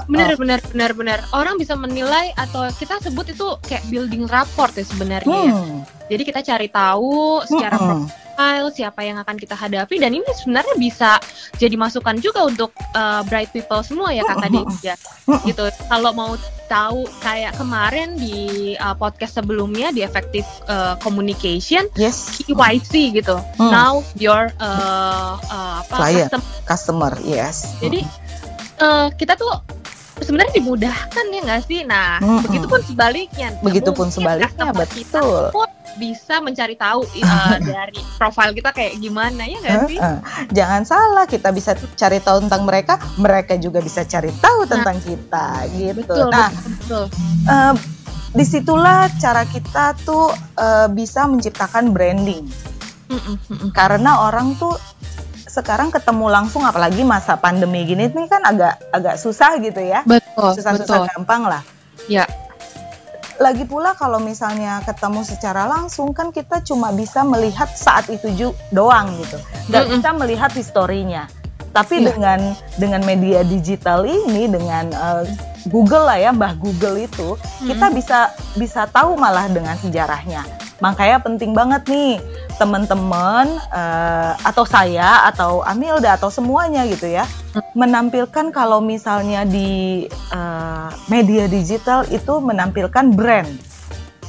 Benar, 0.07 0.31
oh. 0.31 0.37
benar, 0.39 0.61
benar, 0.71 0.91
benar. 0.95 1.19
Orang 1.35 1.59
bisa 1.59 1.75
menilai 1.75 2.31
atau 2.39 2.71
kita 2.79 3.03
sebut 3.03 3.35
itu 3.35 3.47
kayak 3.67 3.83
building 3.91 4.31
rapport 4.31 4.71
ya 4.79 4.87
sebenarnya. 4.87 5.27
ya. 5.51 5.55
Hmm, 5.59 5.83
Jadi 6.07 6.23
kita 6.23 6.41
cari 6.47 6.69
tahu 6.71 7.43
secara 7.45 7.77
mm-mm. 7.83 8.07
Profile 8.39 8.71
siapa 8.71 9.03
yang 9.03 9.19
akan 9.19 9.35
kita 9.35 9.59
hadapi 9.59 9.99
dan 9.99 10.15
ini 10.15 10.23
sebenarnya 10.31 10.79
bisa 10.79 11.19
jadi 11.59 11.75
masukan 11.75 12.23
juga 12.23 12.47
untuk 12.47 12.71
uh, 12.95 13.27
bright 13.27 13.51
people 13.51 13.83
semua 13.83 14.15
ya 14.15 14.23
kak 14.23 14.39
tadi 14.39 14.63
ya. 14.87 14.95
Gitu. 15.43 15.67
Kalau 15.91 16.15
mau 16.15 16.39
tahu 16.71 17.03
kayak 17.19 17.59
kemarin 17.59 18.15
di 18.15 18.79
uh, 18.79 18.95
podcast 18.95 19.43
sebelumnya 19.43 19.91
di 19.91 20.07
effective 20.07 20.47
uh, 20.71 20.95
communication 21.03 21.91
yes 21.99 22.39
KYC 22.47 23.19
gitu. 23.19 23.43
Hmm. 23.59 23.75
Now 23.75 24.07
your 24.15 24.55
uh, 24.63 25.35
uh, 25.43 25.83
apa 25.83 25.95
Client. 25.99 26.31
custom- 26.31 26.47
customer 26.63 27.13
yes 27.27 27.75
Jadi 27.83 28.07
eh, 28.79 29.07
kita 29.19 29.35
tuh 29.35 29.51
sebenarnya 30.23 30.55
dimudahkan 30.59 31.25
ya 31.31 31.41
nggak 31.45 31.63
sih? 31.67 31.81
Nah, 31.87 32.19
Mm-mm. 32.21 32.45
begitupun 32.47 32.81
sebaliknya. 32.85 33.49
Begitupun 33.61 34.07
sebaliknya, 34.11 34.71
customer 34.71 34.89
kita 34.91 35.21
betul. 35.21 35.45
pun 35.55 35.69
bisa 35.99 36.39
mencari 36.39 36.79
tahu 36.79 37.03
uh, 37.03 37.57
dari 37.75 38.01
profil 38.17 38.55
kita 38.55 38.71
kayak 38.71 39.01
gimana 39.03 39.43
ya 39.45 39.59
nggak 39.59 39.79
sih? 39.91 39.99
Jangan 40.55 40.83
salah, 40.87 41.25
kita 41.27 41.51
bisa 41.51 41.75
cari 41.99 42.23
tahu 42.23 42.47
tentang 42.47 42.63
mereka, 42.65 42.95
mereka 43.19 43.59
juga 43.59 43.83
bisa 43.83 44.07
cari 44.07 44.31
tahu 44.39 44.69
tentang 44.69 44.97
kita, 45.03 45.67
gitu. 45.75 45.99
Betul, 46.07 46.31
nah, 46.31 46.51
betul, 46.53 46.73
betul. 46.79 47.05
eh, 47.51 47.75
di 48.29 48.45
situlah 48.45 49.09
cara 49.19 49.43
kita 49.49 49.97
tuh 50.07 50.31
eh, 50.55 50.89
bisa 50.93 51.27
menciptakan 51.27 51.91
branding, 51.91 52.47
mm-mm. 53.11 53.73
karena 53.75 54.29
orang 54.29 54.55
tuh 54.61 54.79
sekarang 55.59 55.91
ketemu 55.91 56.31
langsung, 56.31 56.63
apalagi 56.63 57.03
masa 57.03 57.35
pandemi 57.35 57.83
gini 57.83 58.07
nih 58.07 58.31
kan 58.31 58.47
agak 58.47 58.79
agak 58.95 59.19
susah 59.19 59.59
gitu 59.59 59.83
ya, 59.83 60.07
Betul, 60.07 60.55
susah-susah 60.55 61.11
gampang 61.11 61.51
lah. 61.51 61.63
Ya. 62.07 62.23
Lagi 63.43 63.67
pula 63.67 63.95
kalau 63.99 64.23
misalnya 64.23 64.83
ketemu 64.87 65.27
secara 65.27 65.67
langsung 65.67 66.15
kan 66.15 66.31
kita 66.31 66.63
cuma 66.63 66.95
bisa 66.95 67.23
melihat 67.27 67.71
saat 67.75 68.07
itu 68.07 68.31
ju- 68.35 68.59
doang 68.71 69.15
gitu, 69.19 69.39
nggak 69.71 69.83
Mm-mm. 69.87 69.95
bisa 69.99 70.09
melihat 70.15 70.51
historinya. 70.55 71.27
Tapi 71.75 72.03
Iya. 72.03 72.07
dengan 72.15 72.41
dengan 72.79 73.03
media 73.07 73.43
digital 73.43 74.03
ini, 74.07 74.51
dengan 74.51 74.91
eh, 74.91 75.25
Google 75.71 76.07
lah 76.07 76.19
ya, 76.19 76.31
Mbah 76.35 76.55
Google 76.59 77.07
itu, 77.07 77.35
kita 77.63 77.91
bisa 77.95 78.31
bisa 78.55 78.87
tahu 78.91 79.15
malah 79.15 79.47
dengan 79.51 79.75
sejarahnya. 79.79 80.43
Makanya 80.79 81.19
penting 81.23 81.55
banget 81.55 81.87
nih 81.91 82.23
teman-teman 82.59 83.47
eh, 83.71 84.33
atau 84.43 84.67
saya 84.67 85.25
atau 85.31 85.63
Amilda 85.63 86.19
atau 86.19 86.29
semuanya 86.29 86.83
gitu 86.91 87.07
ya 87.07 87.23
menampilkan 87.73 88.51
kalau 88.51 88.83
misalnya 88.83 89.47
di 89.47 90.05
eh, 90.11 90.89
media 91.07 91.47
digital 91.47 92.03
itu 92.11 92.43
menampilkan 92.43 93.15
brand. 93.15 93.49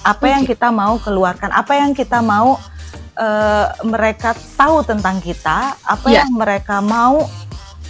Apa 0.06 0.32
yang 0.32 0.48
kita 0.48 0.72
mau 0.72 0.96
keluarkan 1.02 1.52
apa 1.52 1.74
yang 1.76 1.92
kita 1.92 2.22
mau 2.22 2.56
eh, 3.18 3.66
mereka 3.84 4.38
tahu 4.56 4.86
tentang 4.86 5.20
kita 5.20 5.76
apa 5.84 6.08
Ya. 6.08 6.24
yang 6.24 6.32
mereka 6.38 6.80
mau 6.80 7.26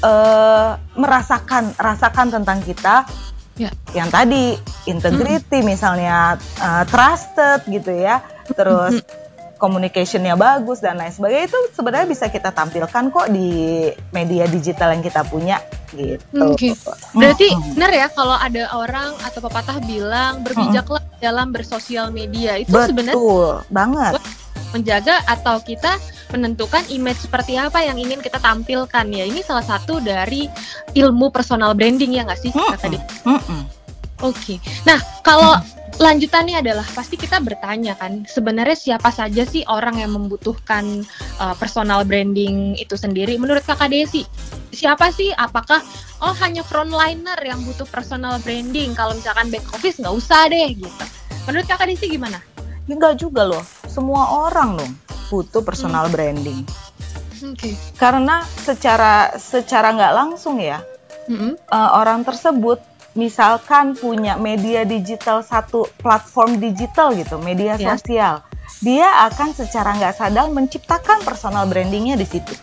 eh, 0.01 0.69
merasakan 0.95 1.75
rasakan 1.75 2.31
tentang 2.31 2.63
kita. 2.63 3.03
Ya. 3.59 3.75
yang 3.91 4.07
tadi 4.07 4.55
integrity 4.87 5.59
misalnya 5.67 6.39
eh, 6.63 6.83
trusted 6.87 7.67
gitu 7.67 7.91
ya. 7.91 8.23
Terus 8.55 9.03
communicationnya 9.59 10.39
bagus 10.39 10.79
dan 10.79 10.95
lain 10.95 11.11
sebagainya 11.11 11.51
itu 11.51 11.59
sebenarnya 11.75 12.07
bisa 12.07 12.31
kita 12.31 12.49
tampilkan 12.55 13.11
kok 13.11 13.27
di 13.27 13.91
media 14.15 14.47
digital 14.47 14.95
yang 14.95 15.03
kita 15.03 15.27
punya 15.27 15.59
gitu. 15.91 16.55
Oke. 16.55 16.71
Berarti 17.11 17.51
Mm-mm. 17.51 17.75
benar 17.75 17.91
ya 17.91 18.07
kalau 18.09 18.39
ada 18.39 18.71
orang 18.71 19.11
atau 19.19 19.39
pepatah 19.43 19.83
bilang 19.83 20.41
berbijaklah 20.41 21.03
dalam 21.19 21.51
bersosial 21.51 22.09
media 22.09 22.55
itu 22.55 22.71
sebenarnya 22.71 23.19
betul 23.19 23.61
banget. 23.67 24.13
menjaga 24.69 25.25
atau 25.25 25.57
kita 25.65 25.97
menentukan 26.29 26.85
image 26.93 27.25
seperti 27.25 27.57
apa 27.57 27.81
yang 27.81 27.97
ingin 27.97 28.21
kita 28.21 28.37
tampilkan 28.39 29.05
ya. 29.11 29.25
Ini 29.27 29.41
salah 29.43 29.65
satu 29.65 29.99
dari 29.99 30.47
ilmu 30.95 31.33
personal 31.33 31.75
branding 31.75 32.15
ya 32.15 32.23
nggak 32.23 32.39
sih 32.39 32.51
Mm-mm. 32.55 32.71
kata 32.79 32.85
dia? 32.87 33.03
Mm-mm. 33.27 33.61
Oke. 34.19 34.59
Nah, 34.83 34.99
kalau 35.23 35.55
lanjutannya 35.97 36.61
adalah 36.61 36.85
pasti 36.93 37.17
kita 37.17 37.41
bertanya 37.41 37.97
kan, 37.97 38.27
sebenarnya 38.29 38.77
siapa 38.77 39.09
saja 39.09 39.41
sih 39.47 39.65
orang 39.65 39.97
yang 39.97 40.13
membutuhkan 40.13 41.01
uh, 41.41 41.55
personal 41.57 42.05
branding 42.05 42.77
itu 42.77 42.93
sendiri? 42.93 43.41
Menurut 43.41 43.65
Kakak 43.65 43.89
Desi, 43.89 44.27
siapa 44.69 45.09
sih? 45.09 45.33
Apakah 45.33 45.81
oh 46.21 46.35
hanya 46.45 46.61
frontliner 46.61 47.39
yang 47.41 47.63
butuh 47.65 47.89
personal 47.89 48.37
branding? 48.45 48.93
Kalau 48.93 49.17
misalkan 49.17 49.49
back 49.49 49.65
office 49.73 49.97
nggak 49.97 50.13
usah 50.13 50.45
deh 50.51 50.69
gitu. 50.77 51.05
Menurut 51.49 51.65
Kakak 51.65 51.89
Desi 51.89 52.05
gimana? 52.11 52.37
Ya, 52.85 52.93
Enggak 52.93 53.17
juga 53.17 53.45
loh, 53.49 53.63
semua 53.89 54.49
orang 54.49 54.77
loh 54.77 54.91
butuh 55.29 55.61
personal 55.61 56.09
branding. 56.09 56.65
Oke. 57.39 57.71
Karena 57.95 58.43
secara 58.43 59.31
secara 59.39 59.95
nggak 59.95 60.13
langsung 60.13 60.59
ya 60.59 60.83
Mm-mm. 61.31 61.55
eh, 61.55 61.89
orang 61.95 62.27
tersebut 62.27 62.83
misalkan 63.19 63.99
punya 63.99 64.39
media 64.39 64.87
digital 64.87 65.43
satu 65.43 65.91
platform 65.99 66.63
digital 66.63 67.11
gitu, 67.11 67.35
media 67.35 67.75
Ya. 67.75 67.93
sosial, 67.93 68.33
dia 68.79 69.27
akan 69.27 69.51
secara 69.51 69.99
nggak 69.99 70.15
sadar 70.15 70.47
menciptakan 70.47 71.19
personal 71.27 71.67
brandingnya 71.67 72.15
di 72.15 72.23
situ. 72.23 72.55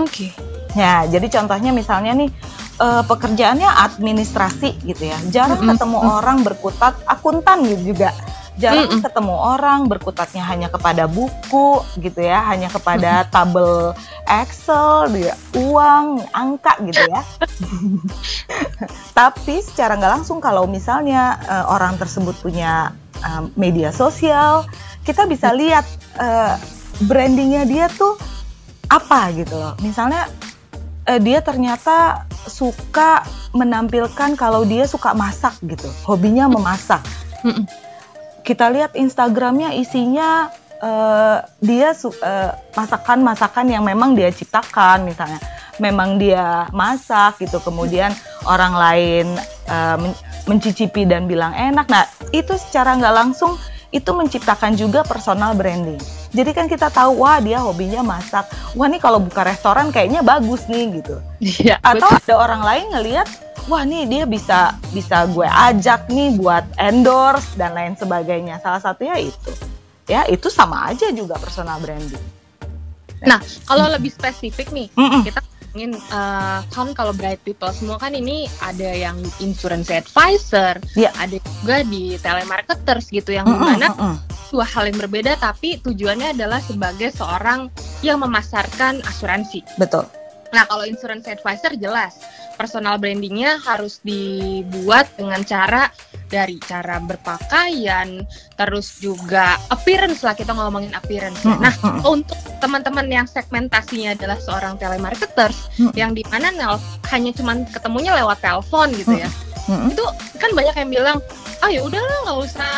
Oke. 0.00 0.32
Ya, 0.72 1.04
jadi 1.04 1.28
contohnya 1.28 1.68
misalnya 1.76 2.16
nih 2.16 2.32
eh, 2.80 3.02
pekerjaannya 3.04 3.68
administrasi 3.68 4.88
gitu 4.88 5.04
ya, 5.04 5.20
jarang 5.28 5.60
Mm-mm. 5.60 5.76
ketemu 5.76 5.98
orang 6.00 6.38
berkutat 6.40 6.96
akuntan 7.04 7.68
gitu 7.68 7.92
juga. 7.92 8.16
Jarang 8.62 8.86
Mm-mm. 8.86 9.02
ketemu 9.02 9.34
orang 9.34 9.90
berkutatnya 9.90 10.46
hanya 10.46 10.70
kepada 10.70 11.10
buku 11.10 11.82
gitu 11.98 12.22
ya, 12.22 12.46
hanya 12.46 12.70
kepada 12.70 13.26
tabel 13.26 13.90
Excel, 14.22 15.10
dia 15.10 15.34
uang, 15.58 16.22
angka 16.30 16.78
gitu 16.86 17.02
ya. 17.10 17.26
Tapi 19.18 19.66
secara 19.66 19.98
nggak 19.98 20.22
langsung 20.22 20.38
kalau 20.38 20.70
misalnya 20.70 21.42
eh, 21.42 21.64
orang 21.66 21.98
tersebut 21.98 22.38
punya 22.38 22.94
eh, 23.18 23.42
media 23.58 23.90
sosial, 23.90 24.62
kita 25.02 25.26
bisa 25.26 25.50
lihat 25.50 25.82
eh, 26.22 26.54
brandingnya 27.02 27.66
dia 27.66 27.90
tuh 27.90 28.14
apa 28.86 29.34
gitu 29.34 29.58
loh. 29.58 29.74
Misalnya 29.82 30.30
eh, 31.10 31.18
dia 31.18 31.42
ternyata 31.42 32.30
suka 32.46 33.26
menampilkan 33.50 34.38
kalau 34.38 34.62
dia 34.62 34.86
suka 34.86 35.10
masak 35.18 35.58
gitu, 35.66 35.90
hobinya 36.06 36.46
memasak. 36.46 37.02
Mm-mm. 37.42 37.66
Kita 38.42 38.68
lihat 38.68 38.98
Instagramnya 38.98 39.72
isinya 39.74 40.50
eh, 40.82 41.38
dia 41.62 41.94
eh, 41.94 42.50
masakan-masakan 42.74 43.70
yang 43.70 43.86
memang 43.86 44.18
dia 44.18 44.28
ciptakan 44.34 45.06
misalnya, 45.06 45.38
memang 45.78 46.18
dia 46.18 46.66
masak 46.74 47.38
gitu, 47.42 47.62
kemudian 47.62 48.10
orang 48.44 48.74
lain 48.74 49.26
men- 49.72 50.18
mencicipi 50.44 51.06
dan 51.06 51.30
bilang 51.30 51.54
enak. 51.54 51.86
Nah 51.86 52.04
itu 52.34 52.58
secara 52.58 52.98
nggak 52.98 53.14
langsung 53.14 53.54
itu 53.92 54.08
menciptakan 54.10 54.72
juga 54.74 55.04
personal 55.04 55.52
branding. 55.54 56.00
Jadi 56.32 56.50
kan 56.56 56.64
kita 56.64 56.88
tahu 56.88 57.20
wah 57.22 57.36
dia 57.44 57.60
hobinya 57.60 58.00
masak, 58.00 58.48
wah 58.72 58.88
nih 58.88 58.96
kalau 58.96 59.20
buka 59.20 59.44
restoran 59.44 59.92
kayaknya 59.92 60.24
bagus 60.24 60.64
nih 60.64 60.98
gitu 61.04 61.20
Iya. 61.44 61.76
atau 61.84 62.08
ada 62.08 62.34
orang 62.40 62.64
lain 62.64 62.84
ngelihat 62.88 63.28
wah 63.66 63.82
nih 63.82 64.06
dia 64.06 64.24
bisa 64.24 64.74
bisa 64.90 65.26
gue 65.26 65.46
ajak 65.46 66.08
nih 66.08 66.34
buat 66.36 66.64
endorse 66.78 67.54
dan 67.54 67.72
lain 67.72 67.94
sebagainya 67.94 68.58
salah 68.58 68.82
satunya 68.82 69.18
itu 69.18 69.52
ya 70.06 70.26
itu 70.26 70.50
sama 70.50 70.90
aja 70.90 71.10
juga 71.10 71.38
personal 71.38 71.78
branding 71.78 72.22
Nah, 73.22 73.38
kalau 73.70 73.86
lebih 73.86 74.10
spesifik 74.10 74.74
nih, 74.74 74.90
Mm-mm. 74.98 75.22
kita 75.22 75.38
ingin 75.78 75.94
eh, 75.94 76.58
kan 76.74 76.90
kalau 76.90 77.14
bright 77.14 77.38
people 77.46 77.70
semua 77.70 77.94
kan 77.94 78.12
ini 78.12 78.50
ada 78.58 78.90
yang 78.90 79.14
insurance 79.38 79.88
advisor, 79.88 80.82
Iya. 80.98 81.14
ada 81.14 81.38
juga 81.38 81.86
di 81.86 82.18
telemarketers 82.18 83.08
gitu 83.08 83.30
yang 83.30 83.46
Mm-mm, 83.46 83.62
di 83.62 83.66
mana 83.78 83.86
mm-mm. 83.94 84.14
dua 84.50 84.66
hal 84.66 84.90
yang 84.90 84.98
berbeda 84.98 85.38
tapi 85.38 85.78
tujuannya 85.80 86.34
adalah 86.34 86.58
sebagai 86.60 87.14
seorang 87.14 87.70
yang 88.02 88.18
memasarkan 88.18 89.06
asuransi. 89.06 89.62
betul 89.78 90.02
Nah, 90.52 90.68
kalau 90.68 90.84
insurance 90.84 91.24
advisor 91.24 91.72
jelas 91.80 92.20
personal 92.62 92.94
brandingnya 92.94 93.58
harus 93.58 93.98
dibuat 94.06 95.10
dengan 95.18 95.42
cara 95.42 95.90
dari 96.30 96.62
cara 96.62 97.02
berpakaian, 97.02 98.22
terus 98.54 99.02
juga 99.02 99.58
appearance 99.68 100.22
lah 100.22 100.32
kita 100.32 100.54
ngomongin 100.54 100.94
appearance. 100.94 101.42
Mm-mm, 101.42 101.58
Nah, 101.58 101.74
untuk 102.06 102.38
teman-teman 102.62 103.04
yang 103.10 103.26
segmentasinya 103.26 104.14
adalah 104.14 104.38
seorang 104.38 104.78
telemarketers 104.78 105.74
Mm. 105.74 105.92
yang 105.98 106.10
di 106.14 106.22
mana 106.30 106.54
nel 106.54 106.78
hanya 107.10 107.34
cuman 107.34 107.66
ketemunya 107.68 108.14
lewat 108.14 108.38
telepon 108.40 108.92
gitu 108.94 109.18
ya 109.18 109.28
itu 109.88 110.04
kan 110.36 110.50
banyak 110.52 110.74
yang 110.74 110.90
bilang 110.90 111.18
ah 111.62 111.70
ya 111.70 111.80
udahlah 111.86 112.18
nggak 112.26 112.38
usah 112.44 112.72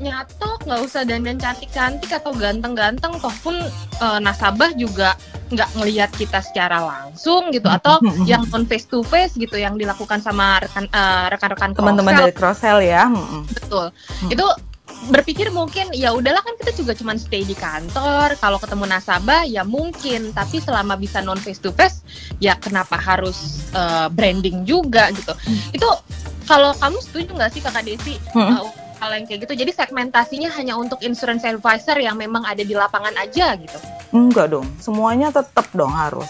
nyatok 0.00 0.58
nggak 0.64 0.80
usah 0.82 1.00
dandan 1.04 1.36
cantik-cantik 1.36 2.10
atau 2.10 2.32
ganteng-ganteng 2.32 3.12
toh 3.20 3.34
pun 3.44 3.56
eh, 4.00 4.18
nasabah 4.18 4.72
juga 4.74 5.14
nggak 5.50 5.70
ngelihat 5.74 6.10
kita 6.14 6.38
secara 6.40 6.78
langsung 6.78 7.50
gitu 7.50 7.66
atau 7.66 7.98
yang 8.22 8.46
non 8.54 8.64
face 8.64 8.86
to 8.86 9.02
face 9.02 9.34
gitu 9.34 9.58
yang 9.58 9.74
dilakukan 9.74 10.22
sama 10.22 10.62
rekan 10.62 10.86
eh, 10.86 11.26
rekan-rekan 11.34 11.74
teman-teman 11.74 12.14
dari 12.14 12.34
cross 12.34 12.62
sell 12.62 12.78
ya 12.78 13.10
betul. 13.50 13.90
Hmm. 13.90 14.30
itu 14.30 14.46
berpikir 15.08 15.48
mungkin 15.48 15.88
ya 15.96 16.12
udahlah 16.12 16.44
kan 16.44 16.54
kita 16.60 16.76
juga 16.76 16.92
cuman 16.92 17.16
stay 17.16 17.40
di 17.46 17.56
kantor 17.56 18.36
kalau 18.36 18.60
ketemu 18.60 18.84
nasabah 18.90 19.48
ya 19.48 19.64
mungkin. 19.64 20.34
Tapi 20.36 20.60
selama 20.60 20.98
bisa 21.00 21.24
non 21.24 21.40
face 21.40 21.62
to 21.62 21.72
face 21.72 22.04
ya 22.42 22.58
kenapa 22.60 23.00
harus 23.00 23.70
eh, 23.72 24.08
branding 24.12 24.68
juga 24.68 25.08
gitu. 25.14 25.32
Itu 25.72 25.88
kalau 26.44 26.74
kamu 26.76 26.98
setuju 27.00 27.30
nggak 27.38 27.50
sih 27.54 27.60
kakak 27.62 27.84
Desi 27.86 28.14
Mm-mm. 28.34 28.58
eh, 28.58 28.62
hal 29.00 29.10
yang 29.16 29.24
kayak 29.24 29.48
gitu. 29.48 29.54
Jadi 29.64 29.72
segmentasinya 29.72 30.52
hanya 30.54 30.76
untuk 30.76 31.00
insurance 31.00 31.42
advisor 31.42 31.96
yang 31.96 32.20
memang 32.20 32.44
ada 32.44 32.60
di 32.60 32.76
lapangan 32.76 33.16
aja 33.16 33.56
gitu. 33.56 33.78
Enggak 34.12 34.52
dong. 34.52 34.68
Semuanya 34.78 35.32
tetap 35.32 35.66
dong 35.72 35.90
harus. 35.90 36.28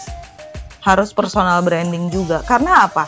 Harus 0.81 1.11
personal 1.11 1.59
branding 1.61 2.07
juga. 2.09 2.41
Karena 2.47 2.87
apa? 2.87 3.05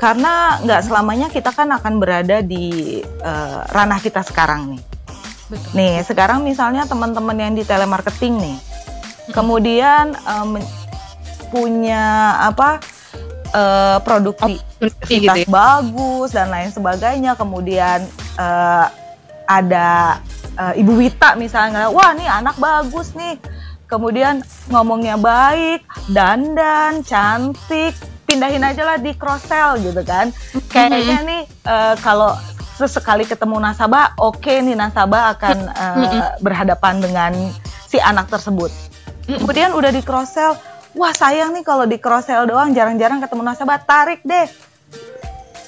Karena 0.00 0.58
nggak 0.64 0.88
selamanya 0.88 1.28
kita 1.28 1.52
kan 1.52 1.68
akan 1.74 2.00
berada 2.00 2.40
di 2.40 2.98
uh, 3.22 3.60
ranah 3.70 4.00
kita 4.00 4.24
sekarang 4.24 4.74
nih. 4.74 4.82
Betul. 5.48 5.70
Nih 5.74 5.96
sekarang 6.04 6.44
misalnya 6.44 6.86
teman-teman 6.86 7.36
yang 7.36 7.52
di 7.56 7.64
telemarketing 7.64 8.36
nih, 8.36 8.56
kemudian 9.32 10.12
um, 10.28 10.60
punya 11.48 12.36
apa 12.36 12.78
uh, 13.56 13.98
produktivitas 14.04 15.08
gitu 15.08 15.24
ya. 15.24 15.48
bagus 15.48 16.36
dan 16.36 16.52
lain 16.52 16.70
sebagainya, 16.70 17.32
kemudian 17.34 18.04
uh, 18.38 18.86
ada 19.48 20.20
uh, 20.56 20.72
Ibu 20.76 20.92
Wita 20.94 21.34
misalnya, 21.34 21.90
wah 21.90 22.14
nih 22.14 22.28
anak 22.28 22.56
bagus 22.56 23.12
nih, 23.18 23.40
kemudian 23.90 24.44
ngomongnya 24.68 25.16
baik, 25.18 25.82
dandan, 26.12 27.02
cantik, 27.02 27.96
pindahin 28.28 28.60
aja 28.60 28.84
lah 28.84 28.96
di 29.00 29.16
cross 29.16 29.48
sell 29.48 29.80
gitu 29.80 30.04
kan. 30.04 30.30
Kayaknya 30.68 31.18
nih 31.24 31.42
uh, 31.64 31.96
kalau 32.04 32.36
sesekali 32.76 33.24
ketemu 33.26 33.58
nasabah, 33.58 34.14
oke 34.20 34.38
okay 34.38 34.62
nih 34.62 34.76
nasabah 34.78 35.34
akan 35.34 35.56
uh, 35.72 36.36
berhadapan 36.38 37.02
dengan 37.02 37.32
si 37.88 37.98
anak 37.98 38.28
tersebut. 38.28 38.70
Kemudian 39.24 39.72
udah 39.72 39.88
di 39.88 40.04
cross 40.04 40.36
sell, 40.36 40.54
wah 40.92 41.16
sayang 41.16 41.56
nih 41.56 41.64
kalau 41.64 41.88
di 41.88 41.96
cross 41.96 42.28
sell 42.28 42.44
doang 42.44 42.76
jarang-jarang 42.76 43.24
ketemu 43.24 43.42
nasabah, 43.48 43.80
tarik 43.80 44.20
deh. 44.28 44.46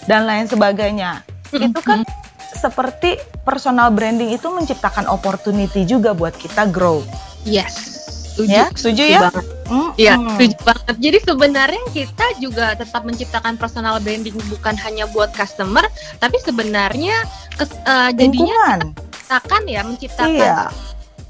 Dan 0.05 0.29
lain 0.29 0.45
sebagainya. 0.45 1.25
Itu 1.51 1.81
kan 1.81 2.05
seperti 2.55 3.17
personal 3.43 3.91
branding 3.95 4.35
itu 4.35 4.47
menciptakan 4.51 5.07
opportunity 5.07 5.87
juga 5.87 6.15
buat 6.15 6.35
kita 6.35 6.67
grow. 6.71 7.03
Yes. 7.47 7.91
Setuju. 8.31 8.57
Ya, 8.57 8.65
setuju 8.73 9.03
ya? 9.05 9.21
banget. 9.29 9.45
Mm, 9.69 9.91
Iya, 10.01 10.15
mm. 10.17 10.29
setuju 10.33 10.57
banget. 10.65 10.95
Jadi 10.97 11.19
sebenarnya 11.29 11.85
kita 11.93 12.27
juga 12.41 12.67
tetap 12.73 13.03
menciptakan 13.05 13.55
personal 13.61 14.01
branding 14.01 14.35
bukan 14.49 14.75
hanya 14.81 15.05
buat 15.11 15.35
customer, 15.37 15.85
tapi 16.23 16.41
sebenarnya 16.41 17.27
kes- 17.59 17.77
eh, 17.85 18.11
jadinya 18.17 18.81
menciptakan 18.81 19.63
ya, 19.67 19.81
menciptakan 19.85 20.31
Iya. 20.41 20.57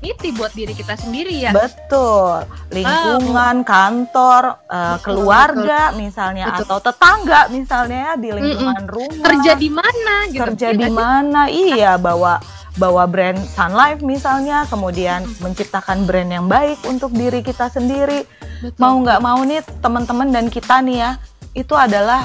Itu 0.01 0.33
buat 0.33 0.53
diri 0.57 0.73
kita 0.73 0.97
sendiri 0.97 1.33
ya. 1.45 1.53
Betul, 1.53 2.49
lingkungan, 2.73 3.69
kantor, 3.69 4.65
eh, 4.65 4.97
Betul, 4.97 5.05
keluarga 5.05 5.93
misalnya 5.93 6.49
Betul. 6.57 6.65
atau 6.65 6.79
tetangga 6.81 7.41
misalnya 7.53 7.99
ya, 8.01 8.13
di 8.17 8.29
lingkungan 8.33 8.85
rumah. 8.89 9.27
Kerja 9.29 9.53
di 9.61 9.69
mana 9.69 10.15
gitu. 10.33 10.41
kerja 10.41 10.69
di 10.73 10.89
mana? 10.89 11.41
Iya, 11.53 12.01
bawa 12.01 12.41
bawa 12.81 13.05
brand 13.05 13.37
Sun 13.45 13.77
Life 13.77 14.01
misalnya, 14.01 14.65
kemudian 14.73 15.29
menciptakan 15.45 16.09
brand 16.09 16.33
yang 16.33 16.49
baik 16.49 16.81
untuk 16.89 17.13
diri 17.13 17.45
kita 17.45 17.69
sendiri. 17.69 18.25
Betul. 18.65 18.81
Mau 18.81 19.05
nggak 19.05 19.21
mau 19.21 19.41
nih 19.45 19.61
teman-teman 19.85 20.33
dan 20.33 20.49
kita 20.49 20.81
nih 20.81 20.97
ya, 20.97 21.11
itu 21.53 21.77
adalah 21.77 22.25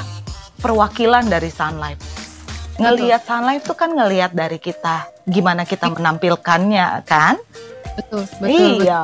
perwakilan 0.64 1.28
dari 1.28 1.52
Sun 1.52 1.76
Life. 1.76 2.00
Ngelihat 2.80 3.28
Sun 3.28 3.44
Life 3.44 3.68
tuh 3.68 3.76
kan 3.76 3.92
ngelihat 3.92 4.32
dari 4.32 4.60
kita, 4.60 5.08
gimana 5.28 5.64
kita 5.64 5.92
menampilkannya 5.92 7.04
kan? 7.08 7.40
Betul, 7.96 8.24
betul. 8.38 8.42
betul. 8.42 8.72
iya. 8.82 9.04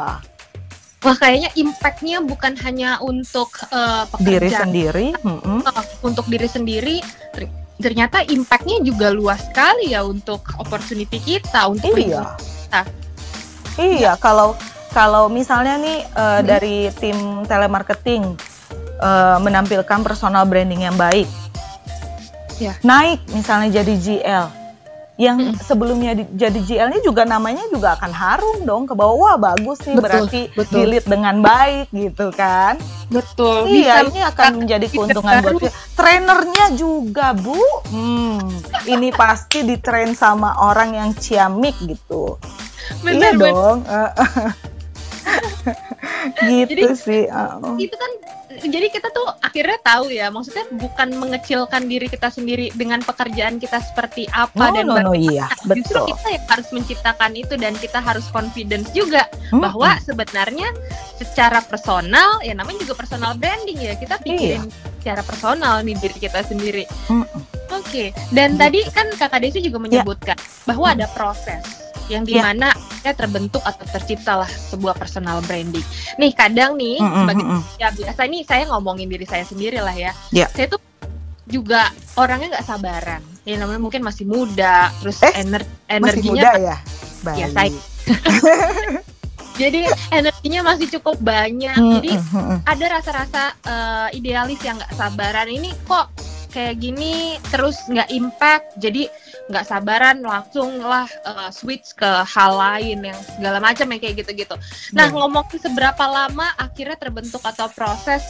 Wah, 1.02 1.18
kayaknya 1.18 1.50
impact-nya 1.56 2.22
bukan 2.22 2.54
hanya 2.62 3.02
untuk 3.02 3.50
eh, 3.68 4.04
diri 4.20 4.48
pekerjaan, 4.48 4.70
sendiri. 4.70 5.08
eh, 5.18 5.84
untuk 6.02 6.26
diri 6.28 6.46
sendiri. 6.46 6.96
ter- 7.34 7.50
Ternyata 7.82 8.22
impact-nya 8.22 8.78
juga 8.86 9.10
luas 9.10 9.42
sekali 9.42 9.90
ya 9.90 10.06
untuk 10.06 10.46
opportunity 10.56 11.18
kita, 11.18 11.66
untuk 11.66 11.98
Iya. 11.98 12.38
kita. 12.38 12.82
Iya, 13.76 14.12
kalau 14.16 14.54
kalau 14.92 15.26
misalnya 15.26 15.82
nih 15.82 16.00
eh, 16.06 16.22
Hmm. 16.38 16.46
dari 16.46 16.78
tim 16.96 17.18
telemarketing 17.44 18.38
eh, 19.02 19.38
menampilkan 19.40 20.06
personal 20.06 20.46
branding 20.46 20.86
yang 20.86 20.94
baik, 20.94 21.26
Ya. 22.56 22.78
naik 22.82 23.26
misalnya 23.28 23.82
jadi 23.82 23.94
GL, 23.98 24.46
yang 25.20 25.54
sebelumnya 25.60 26.16
di- 26.16 26.30
jadi 26.34 26.60
GL-nya 26.60 27.02
juga 27.04 27.28
namanya 27.28 27.68
juga 27.70 28.00
akan 28.00 28.12
harum 28.12 28.58
dong 28.64 28.84
ke 28.88 28.94
bawah. 28.96 29.14
Wah 29.22 29.38
bagus 29.38 29.84
nih, 29.86 30.00
Betul, 30.00 30.04
berarti 30.08 30.42
betul. 30.56 30.88
dengan 31.04 31.36
baik 31.44 31.88
gitu 31.94 32.32
kan? 32.34 32.80
Betul. 33.12 33.68
iya, 33.70 34.02
bisa 34.02 34.10
ini 34.10 34.22
akan 34.24 34.52
menjadi 34.64 34.86
keuntungan 34.88 35.34
buat 35.44 35.56
kita. 35.62 35.72
Trainernya 36.00 36.66
juga 36.80 37.36
bu, 37.36 37.60
hmm, 37.92 38.40
ini 38.88 39.12
pasti 39.12 39.68
ditrain 39.68 40.16
sama 40.16 40.58
orang 40.58 40.96
yang 40.96 41.10
ciamik 41.14 41.76
gitu. 41.84 42.40
iya 43.06 43.32
benar, 43.32 43.32
benar. 43.36 43.52
dong. 43.54 43.78
gitu 46.48 46.72
Jadi- 46.74 46.98
sih. 46.98 47.24
uh. 47.28 47.76
Itu 47.78 47.96
kan 47.96 48.12
jadi 48.62 48.92
kita 48.92 49.10
tuh 49.10 49.26
akhirnya 49.42 49.80
tahu 49.82 50.12
ya, 50.12 50.28
maksudnya 50.28 50.68
bukan 50.70 51.18
mengecilkan 51.18 51.88
diri 51.88 52.06
kita 52.06 52.28
sendiri 52.28 52.70
dengan 52.72 53.00
pekerjaan 53.00 53.58
kita 53.58 53.80
seperti 53.82 54.28
apa 54.30 54.70
No, 54.70 54.76
dan 54.76 54.86
no, 54.86 54.96
no, 55.02 55.14
iya. 55.16 55.48
Justru 55.66 55.98
betul. 55.98 56.12
kita 56.14 56.28
yang 56.30 56.46
harus 56.46 56.68
menciptakan 56.70 57.32
itu 57.34 57.54
dan 57.56 57.74
kita 57.74 57.98
harus 57.98 58.28
confidence 58.30 58.92
juga 58.92 59.26
Mm-mm. 59.50 59.64
bahwa 59.64 59.98
sebenarnya 59.98 60.68
secara 61.16 61.64
personal 61.64 62.38
ya 62.42 62.54
namanya 62.54 62.84
juga 62.84 63.00
personal 63.00 63.34
branding 63.34 63.80
ya 63.80 63.96
kita 63.96 64.20
pikirin 64.20 64.68
secara 65.00 65.24
personal 65.24 65.82
nih 65.82 65.96
diri 65.98 66.18
kita 66.20 66.44
sendiri. 66.44 66.84
Mm-mm. 67.08 67.42
Oke, 67.72 68.12
dan 68.30 68.54
Gitu. 68.54 68.62
tadi 68.62 68.80
kan 68.92 69.08
Kakak 69.16 69.42
Desi 69.42 69.64
juga 69.64 69.80
menyebutkan 69.80 70.36
bahwa 70.68 70.92
ada 70.92 71.08
proses 71.10 71.81
yang 72.12 72.24
Ya. 72.24 72.28
di 72.28 72.36
mana 72.38 72.68
ya 73.02 73.16
terbentuk 73.16 73.64
atau 73.64 73.88
terciptalah 73.90 74.46
sebuah 74.46 74.94
personal 74.94 75.40
branding. 75.42 75.84
Nih 76.16 76.32
kadang 76.32 76.76
nih 76.76 77.00
Mm-mm, 77.00 77.24
sebagai 77.24 77.46
mm-mm. 77.48 77.62
ya 77.78 77.88
biasa 77.90 78.22
ini 78.28 78.44
saya 78.44 78.68
ngomongin 78.68 79.08
diri 79.08 79.24
saya 79.24 79.42
sendiri 79.42 79.80
lah 79.80 79.96
ya. 79.96 80.12
Ya. 80.30 80.52
Saya 80.52 80.68
tuh 80.70 80.82
juga 81.48 81.88
orangnya 82.14 82.60
nggak 82.60 82.68
sabaran. 82.68 83.24
Ya 83.42 83.56
namanya 83.58 83.80
mungkin 83.80 84.02
masih 84.02 84.24
muda, 84.24 84.92
terus 85.00 85.18
Eh, 85.24 85.34
ener 85.36 85.64
Masih 85.64 85.96
energinya 85.98 86.32
muda 86.46 86.52
ya? 86.62 86.78
Baik. 87.22 87.38
Ya, 87.38 87.48
saya- 87.50 87.84
jadi 89.58 89.82
energinya 90.12 90.62
masih 90.66 90.88
cukup 90.92 91.18
banyak. 91.18 91.76
Jadi 91.76 92.12
ada 92.64 92.86
rasa-rasa 92.88 93.44
eh, 93.62 94.08
idealis 94.16 94.62
yang 94.62 94.78
nggak 94.78 94.94
sabaran 94.94 95.48
ini 95.48 95.74
kok 95.84 96.10
kayak 96.52 96.84
gini 96.84 97.40
terus 97.50 97.80
nggak 97.88 98.12
impact 98.12 98.76
jadi 98.78 99.08
nggak 99.48 99.66
sabaran 99.66 100.20
langsung 100.22 100.84
lah 100.84 101.08
eh, 101.08 101.50
switch 101.50 101.96
ke 101.96 102.12
hal 102.28 102.52
lain 102.60 103.08
yang 103.08 103.20
segala 103.36 103.58
macam 103.64 103.88
yang 103.90 104.02
kayak 104.04 104.16
gitu-gitu. 104.24 104.56
Nah 104.94 105.08
Ya. 105.08 105.16
ngomongin 105.16 105.60
seberapa 105.60 106.04
lama 106.06 106.52
akhirnya 106.60 107.00
terbentuk 107.00 107.42
atau 107.42 107.72
proses 107.72 108.22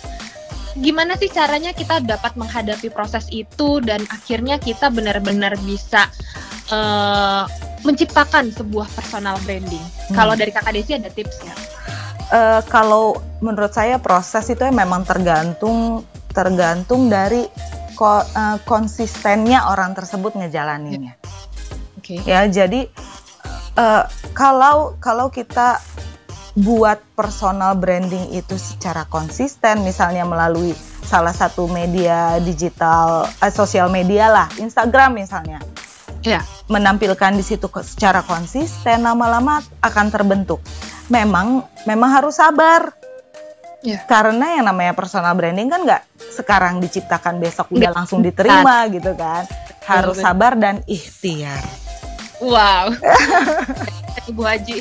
gimana 0.79 1.19
sih 1.19 1.27
caranya 1.27 1.75
kita 1.75 1.99
dapat 1.99 2.39
menghadapi 2.39 2.87
proses 2.95 3.27
itu 3.27 3.83
dan 3.83 4.07
akhirnya 4.07 4.55
kita 4.55 4.87
benar-benar 4.87 5.59
bisa 5.67 6.07
eh, 6.71 7.43
menciptakan 7.81 8.53
sebuah 8.53 8.87
personal 8.93 9.35
branding. 9.43 9.81
Hmm. 9.81 10.15
Kalau 10.15 10.33
dari 10.37 10.53
kakak 10.53 10.77
Desi 10.77 10.95
ada 10.95 11.09
tips 11.11 11.41
nggak? 11.43 11.59
Eh, 12.31 12.61
kalau 12.71 13.19
menurut 13.43 13.75
saya 13.75 13.99
proses 13.99 14.47
itu 14.47 14.63
memang 14.71 15.03
tergantung 15.03 16.07
tergantung 16.31 17.11
dari 17.11 17.43
ko- 18.01 18.25
eh, 18.25 18.57
konsistennya 18.65 19.69
orang 19.69 19.93
tersebut 19.93 20.33
ngejalaninnya. 20.33 21.21
Oke. 22.01 22.25
Ya, 22.25 22.49
jadi 22.49 22.89
eh, 23.77 24.03
kalau 24.33 24.97
kalau 24.97 25.29
kita 25.29 25.77
buat 26.57 26.99
personal 27.15 27.77
branding 27.77 28.33
itu 28.33 28.57
secara 28.57 29.05
konsisten, 29.07 29.85
misalnya 29.85 30.25
melalui 30.25 30.73
salah 31.05 31.31
satu 31.31 31.69
media 31.69 32.41
digital, 32.41 33.29
eh, 33.39 33.53
sosial 33.53 33.87
media 33.87 34.27
lah, 34.27 34.47
Instagram 34.57 35.15
misalnya, 35.15 35.61
Ya. 36.25 36.43
menampilkan 36.67 37.37
di 37.37 37.43
situ 37.45 37.69
secara 37.85 38.25
konsisten, 38.25 39.05
lama-lama 39.05 39.63
akan 39.79 40.07
terbentuk. 40.11 40.59
Memang, 41.07 41.63
memang 41.87 42.09
harus 42.19 42.35
sabar. 42.35 42.91
Ya. 43.81 43.97
Karena 44.05 44.61
yang 44.61 44.65
namanya 44.69 44.93
personal 44.93 45.33
branding 45.33 45.65
kan 45.65 45.81
nggak 45.81 46.01
sekarang 46.37 46.77
diciptakan 46.77 47.41
besok 47.41 47.73
udah 47.73 47.77
Nggak 47.81 47.93
langsung 47.97 48.21
diterima 48.21 48.85
gitu 48.93 49.11
kan. 49.17 49.43
Harus 49.81 50.21
sabar 50.21 50.53
dan 50.53 50.85
ikhtiar. 50.85 51.65
Wow. 52.41 52.93
Ibu 54.29 54.41
Haji. 54.45 54.77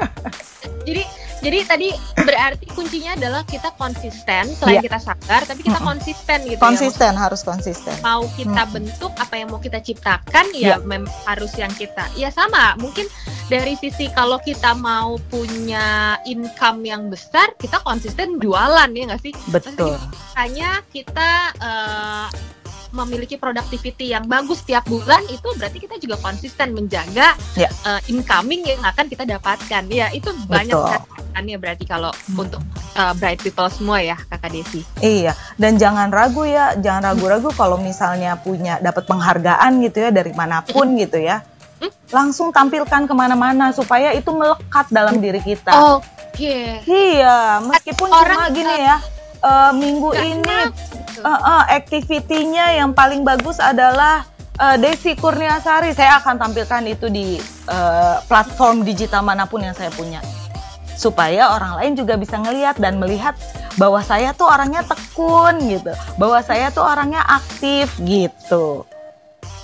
jadi 0.88 1.04
jadi 1.38 1.58
tadi 1.62 1.88
berarti 2.16 2.66
kuncinya 2.68 3.12
adalah 3.12 3.42
kita 3.42 3.70
konsisten 3.74 4.48
selain 4.50 4.78
Iya. 4.78 4.84
kita 4.84 4.98
sabar 4.98 5.40
tapi 5.42 5.60
kita 5.60 5.76
Mm-mm. 5.76 5.90
konsisten 5.90 6.38
gitu 6.42 6.56
ya. 6.56 6.62
Konsisten 6.62 7.12
harus 7.14 7.40
konsisten. 7.40 7.94
Mau 8.00 8.24
kita 8.32 8.62
Mm-mm. 8.62 8.74
bentuk 8.74 9.12
apa 9.14 9.34
yang 9.34 9.48
mau 9.48 9.58
kita 9.58 9.78
ciptakan 9.78 10.46
ya 10.52 10.80
mem- 10.80 11.06
harus 11.24 11.52
yang 11.54 11.70
kita. 11.70 12.08
Ya 12.14 12.28
sama, 12.28 12.74
mungkin 12.76 13.04
dari 13.46 13.74
sisi 13.74 14.08
kalau 14.10 14.38
kita 14.38 14.74
mau 14.74 15.16
punya 15.28 15.86
income 16.24 16.82
yang 16.82 17.06
besar, 17.06 17.52
kita 17.54 17.78
konsisten 17.80 18.36
jualan 18.36 18.90
ya 18.90 19.04
nggak 19.06 19.22
sih? 19.22 19.34
Betul. 19.48 19.94
hanya 20.34 20.84
kita 20.86 21.30
eh, 21.56 22.26
memiliki 22.90 23.34
productivity 23.34 24.12
yang 24.12 24.26
bagus 24.26 24.62
tiap 24.62 24.86
bulan 24.86 25.22
itu 25.26 25.48
berarti 25.56 25.78
kita 25.78 25.96
juga 25.96 26.16
konsisten 26.20 26.72
menjaga 26.72 27.34
Ya. 27.54 27.70
eh, 27.70 28.00
incoming 28.10 28.66
yang 28.66 28.82
akan 28.82 29.06
kita 29.06 29.24
dapatkan 29.24 29.82
ya 29.88 30.10
itu 30.10 30.28
banyak 30.46 30.74
Betul. 30.74 30.92
catatannya 30.92 31.56
berarti 31.56 31.84
kalau 31.84 32.12
Hmm. 32.30 32.42
untuk 32.42 32.62
uh, 32.96 33.12
bright 33.16 33.38
people 33.38 33.68
semua 33.68 34.00
ya 34.00 34.16
kakak 34.16 34.50
Desi. 34.52 34.80
Iya, 34.98 35.36
dan 35.56 35.76
jangan 35.76 36.08
ragu 36.08 36.42
ya, 36.42 36.74
jangan 36.76 37.12
ragu-ragu 37.12 37.52
kalau 37.52 37.76
misalnya 37.76 38.40
punya 38.40 38.80
dapat 38.80 39.04
penghargaan 39.04 39.84
gitu 39.84 40.00
ya 40.00 40.10
dari 40.10 40.32
mana 40.32 40.64
pun 40.64 40.96
gitu 40.96 41.20
ya, 41.20 41.44
langsung 42.08 42.50
tampilkan 42.50 43.04
ke 43.04 43.12
mana-mana 43.12 43.70
supaya 43.70 44.16
itu 44.16 44.32
melekat 44.32 44.88
dalam 44.88 45.20
diri 45.20 45.44
kita. 45.44 46.00
Oke. 46.00 46.80
Iya, 46.84 47.60
meskipun 47.64 48.08
Orang 48.08 48.48
cuma 48.48 48.56
gini 48.56 48.76
ya, 48.80 48.96
uh, 49.42 49.72
minggu 49.76 50.10
ini 50.16 50.58
enak 51.16 51.24
gitu. 51.24 51.26
uh, 51.26 51.40
uh, 51.40 51.64
activity-nya 51.72 52.66
yang 52.80 52.90
paling 52.92 53.24
bagus 53.24 53.56
adalah 53.58 54.28
uh, 54.60 54.76
Desi 54.76 55.16
Kurniasari. 55.16 55.92
Saya 55.96 56.20
akan 56.20 56.36
tampilkan 56.36 56.82
itu 56.88 57.06
di 57.08 57.40
uh, 57.68 58.20
platform 58.28 58.84
digital 58.84 59.24
mana 59.24 59.48
pun 59.48 59.64
yang 59.64 59.76
saya 59.76 59.92
punya. 59.92 60.20
Supaya 60.96 61.52
orang 61.52 61.76
lain 61.76 61.92
juga 61.92 62.16
bisa 62.16 62.40
ngelihat 62.40 62.80
dan 62.80 62.96
melihat 62.96 63.36
bahwa 63.76 64.00
saya 64.00 64.32
tuh 64.32 64.48
orangnya 64.48 64.80
tekun 64.84 65.60
gitu. 65.68 65.92
Bahwa 66.16 66.40
saya 66.40 66.72
tuh 66.72 66.84
orangnya 66.84 67.20
aktif 67.24 67.92
gitu. 68.00 68.88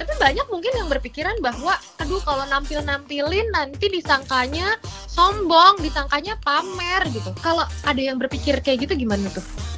Tapi 0.03 0.12
banyak 0.19 0.47
mungkin 0.51 0.73
yang 0.77 0.88
berpikiran 0.91 1.38
bahwa 1.41 1.79
aduh 2.03 2.19
kalau 2.27 2.43
nampil-nampilin 2.51 3.49
nanti 3.55 3.87
disangkanya 3.87 4.77
sombong, 5.09 5.79
disangkanya 5.81 6.37
pamer 6.43 7.07
gitu. 7.15 7.31
Kalau 7.41 7.65
ada 7.87 8.03
yang 8.03 8.19
berpikir 8.19 8.61
kayak 8.61 8.88
gitu 8.88 8.99
gimana 8.99 9.31
tuh? 9.31 9.72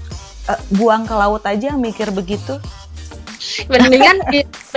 Uh, 0.44 0.60
buang 0.76 1.08
ke 1.08 1.14
laut 1.16 1.40
aja 1.48 1.72
mikir 1.72 2.12
begitu. 2.12 2.60
Mendingan 3.68 4.20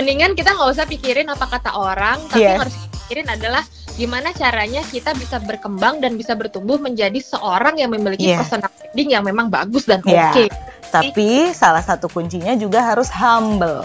mendingan 0.00 0.32
kita 0.32 0.56
nggak 0.56 0.70
usah 0.72 0.86
pikirin 0.88 1.28
apa 1.28 1.44
kata 1.44 1.76
orang, 1.76 2.20
tapi 2.32 2.44
Yes. 2.44 2.58
harus 2.60 2.76
pikirin 3.04 3.28
adalah 3.28 3.62
gimana 3.98 4.30
caranya 4.32 4.80
kita 4.86 5.12
bisa 5.18 5.36
berkembang 5.42 6.00
dan 6.00 6.14
bisa 6.16 6.32
bertumbuh 6.38 6.78
menjadi 6.78 7.18
seorang 7.20 7.76
yang 7.76 7.90
memiliki 7.92 8.32
Yeah. 8.32 8.40
personal 8.40 8.70
branding 8.70 9.08
yang 9.12 9.24
memang 9.26 9.52
bagus 9.52 9.84
dan 9.84 10.00
Yeah. 10.06 10.32
oke. 10.32 10.44
Tapi 10.88 11.52
salah 11.52 11.84
satu 11.84 12.08
kuncinya 12.08 12.56
juga 12.56 12.80
harus 12.80 13.12
humble. 13.12 13.84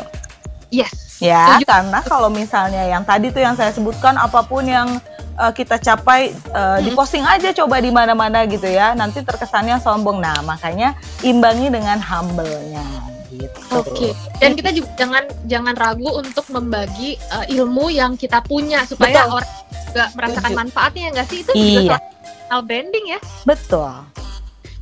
Yes. 0.72 1.19
Ya, 1.19 1.60
Setuju. 1.60 1.65
karena 1.67 2.00
kalau 2.04 2.28
misalnya 2.28 2.84
yang 2.84 3.04
tadi 3.04 3.32
tuh 3.32 3.39
yang 3.43 3.56
saya 3.56 3.72
sebutkan 3.72 4.15
apa 4.15 4.43
pun 4.43 4.63
yang 4.67 5.00
uh, 5.36 5.52
kita 5.52 5.78
capai 5.78 6.32
uh, 6.52 6.78
Hmm. 6.78 6.86
diposting 6.86 7.24
aja 7.24 7.54
coba 7.54 7.80
di 7.80 7.89
mana-mana 7.89 8.46
gitu 8.46 8.65
ya. 8.65 8.93
Nanti 8.93 9.22
terkesannya 9.22 9.80
sombong. 9.80 10.19
Nah, 10.19 10.41
makanya 10.41 10.93
imbangi 11.22 11.69
dengan 11.69 11.98
humble-nya 12.00 12.86
gitu. 13.30 13.60
Oke. 13.74 14.10
Dan 14.38 14.54
kita 14.54 14.69
juga 14.72 14.89
jangan 14.96 15.24
jangan 15.46 15.74
ragu 15.74 16.10
untuk 16.13 16.46
membagi 16.50 17.17
uh, 17.30 17.46
ilmu 17.50 17.89
yang 17.89 18.13
kita 18.13 18.41
punya 18.46 18.86
supaya 18.86 19.26
Betul. 19.26 19.38
orang 19.41 19.52
juga 19.89 20.04
merasakan 20.13 20.52
manfaatnya 20.54 21.06
nggak 21.13 21.28
sih? 21.30 21.39
Itu 21.41 21.52
juga 21.52 21.62
Iya. 21.62 21.89
soal 21.98 22.02
personal 22.43 22.62
branding 22.63 23.06
ya. 23.10 23.19
Betul. 23.43 23.93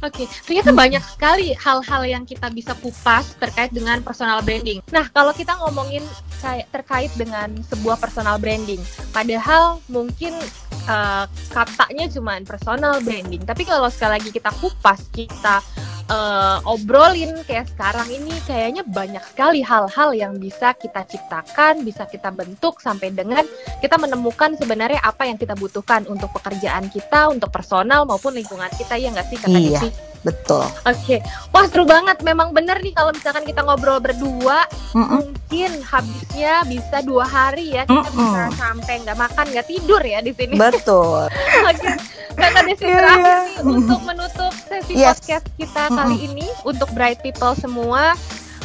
Oke, 0.02 0.26
ternyata 0.50 0.74
banyak 0.74 1.04
sekali 1.06 1.54
hal-hal 1.54 2.02
yang 2.10 2.24
kita 2.26 2.50
bisa 2.50 2.74
kupas 2.82 3.38
terkait 3.38 3.70
dengan 3.70 4.02
personal 4.02 4.42
branding. 4.42 4.82
Nah, 4.90 5.06
kalau 5.14 5.30
kita 5.30 5.54
ngomongin 5.62 6.02
terkait 6.74 7.14
dengan 7.14 7.54
sebuah 7.70 8.02
personal 8.02 8.42
branding, 8.42 8.82
padahal 9.14 9.78
mungkin 9.86 10.34
uh, 10.90 11.30
katanya 11.54 12.10
cuma 12.10 12.42
personal 12.42 12.98
branding, 13.06 13.46
tapi 13.46 13.62
kalau 13.62 13.94
sekali 13.94 14.18
lagi 14.18 14.34
kita 14.34 14.50
kupas, 14.58 15.06
kita 15.14 15.62
uh, 16.12 16.58
obrolin 16.68 17.32
kayak 17.48 17.72
sekarang 17.72 18.08
ini, 18.12 18.36
kayaknya 18.44 18.84
banyak 18.84 19.24
sekali 19.24 19.64
hal-hal 19.64 20.12
yang 20.12 20.36
bisa 20.36 20.76
kita 20.76 21.08
ciptakan, 21.08 21.88
bisa 21.88 22.04
kita 22.06 22.30
bentuk 22.30 22.84
sampai 22.84 23.16
dengan 23.16 23.48
kita 23.80 23.96
menemukan 23.96 24.54
sebenarnya 24.60 25.00
apa 25.02 25.26
yang 25.26 25.40
kita 25.40 25.56
butuhkan 25.56 26.04
untuk 26.12 26.30
pekerjaan 26.36 26.92
kita, 26.92 27.32
untuk 27.32 27.50
personal 27.50 28.04
maupun 28.04 28.36
lingkungan 28.36 28.70
kita 28.76 29.00
ya 29.00 29.10
nggak 29.10 29.28
sih 29.32 29.40
kata 29.40 29.58
Iya. 29.58 29.80
Desi? 29.80 30.11
Betul. 30.22 30.66
Oke, 30.86 31.18
wah 31.50 31.66
seru 31.66 31.82
banget. 31.82 32.22
Memang 32.22 32.54
bener 32.54 32.78
nih 32.78 32.94
kalau 32.94 33.10
misalkan 33.10 33.42
kita 33.42 33.66
ngobrol 33.66 33.98
berdua, 33.98 34.70
Mm-mm. 34.94 35.18
mungkin 35.18 35.82
habisnya 35.82 36.62
bisa 36.66 37.02
dua 37.02 37.26
hari 37.26 37.74
ya. 37.74 37.90
Kita 37.90 38.06
Mm-mm. 38.06 38.30
bisa 38.30 38.42
sampai 38.54 38.94
nggak 39.02 39.18
makan, 39.18 39.46
nggak 39.50 39.68
tidur 39.68 40.02
ya 40.02 40.22
di 40.22 40.32
sini. 40.32 40.54
Betul. 40.56 41.26
Oke, 41.70 41.90
kata 42.32 42.60
Desi 42.64 42.86
Iya, 42.86 42.96
terakhir 42.96 43.26
iya. 43.26 43.42
nih 43.42 43.58
untuk 43.66 44.00
menutup 44.06 44.54
sesi 44.54 44.94
Yes. 44.94 45.18
podcast 45.18 45.46
kita 45.58 45.84
kali 45.90 46.18
ini 46.22 46.48
untuk 46.64 46.90
bright 46.94 47.18
people 47.20 47.58
semua. 47.58 48.14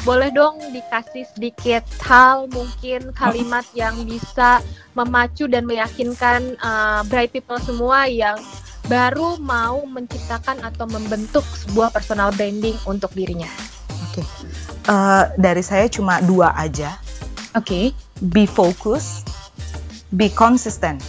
Boleh 0.05 0.31
dong 0.31 0.63
dikasih 0.71 1.27
sedikit 1.35 1.83
hal 1.99 2.47
mungkin 2.47 3.11
kalimat 3.11 3.67
yang 3.75 4.07
bisa 4.07 4.63
memacu 4.95 5.51
dan 5.51 5.67
meyakinkan 5.67 6.55
uh, 6.63 7.03
bright 7.11 7.35
people 7.35 7.59
semua 7.59 8.07
yang 8.07 8.39
baru 8.87 9.39
mau 9.39 9.83
menciptakan 9.85 10.63
atau 10.63 10.87
membentuk 10.87 11.43
sebuah 11.43 11.91
personal 11.91 12.31
branding 12.33 12.75
untuk 12.87 13.11
dirinya. 13.13 13.51
Oke. 14.11 14.23
Eh, 14.87 15.25
dari 15.37 15.63
saya 15.63 15.91
cuma 15.91 16.23
dua 16.23 16.55
aja. 16.55 16.95
Oke. 17.59 17.91
Be 18.17 18.49
focus, 18.49 19.27
be 20.09 20.33
consistent. 20.33 21.05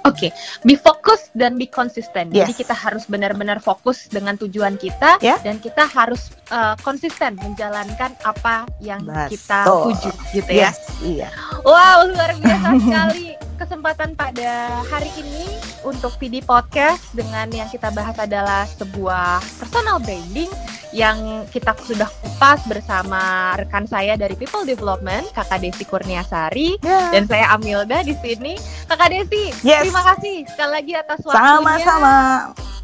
Oke, 0.00 0.32
be 0.64 0.80
fokus 0.80 1.28
dan 1.36 1.60
be 1.60 1.68
konsisten. 1.68 2.32
Jadi 2.32 2.56
Yes. 2.56 2.60
kita 2.64 2.72
harus 2.72 3.04
benar-benar 3.04 3.60
fokus 3.60 4.08
dengan 4.08 4.32
tujuan 4.36 4.80
kita 4.80 5.20
Ya. 5.20 5.36
dan 5.44 5.60
kita 5.60 5.84
harus 5.84 6.32
uh, 6.48 6.72
konsisten 6.80 7.36
menjalankan 7.36 8.16
apa 8.24 8.64
yang 8.80 9.04
kita 9.28 9.60
Betul. 9.68 9.92
tuju 9.92 10.10
gitu 10.32 10.50
ya. 10.56 10.72
Yes, 10.72 10.78
iya. 11.04 11.28
Wow, 11.64 12.08
luar 12.08 12.32
biasa 12.32 12.68
sekali 12.84 13.49
kesempatan 13.60 14.16
pada 14.16 14.80
hari 14.88 15.12
ini 15.20 15.44
untuk 15.84 16.16
PD 16.16 16.40
Podcast 16.40 17.12
dengan 17.12 17.44
yang 17.52 17.68
kita 17.68 17.92
bahas 17.92 18.16
adalah 18.16 18.64
sebuah 18.64 19.44
personal 19.60 20.00
branding 20.00 20.48
yang 20.90 21.44
kita 21.52 21.76
sudah 21.84 22.08
kupas 22.08 22.64
bersama 22.66 23.52
rekan 23.60 23.84
saya 23.84 24.16
dari 24.16 24.32
People 24.34 24.64
Development, 24.64 25.28
Kakak 25.36 25.60
Desi 25.60 25.84
Kurniasari 25.84 26.80
Ya. 26.80 27.12
dan 27.12 27.28
saya 27.28 27.52
Amilda 27.52 28.00
di 28.00 28.16
sini. 28.16 28.56
Kakak 28.88 29.12
Desi, 29.12 29.52
Yes. 29.60 29.84
terima 29.86 30.02
kasih 30.08 30.48
sekali 30.48 30.72
lagi 30.80 30.92
atas 30.96 31.20
waktunya. 31.22 31.44
Sama-sama. 31.60 32.16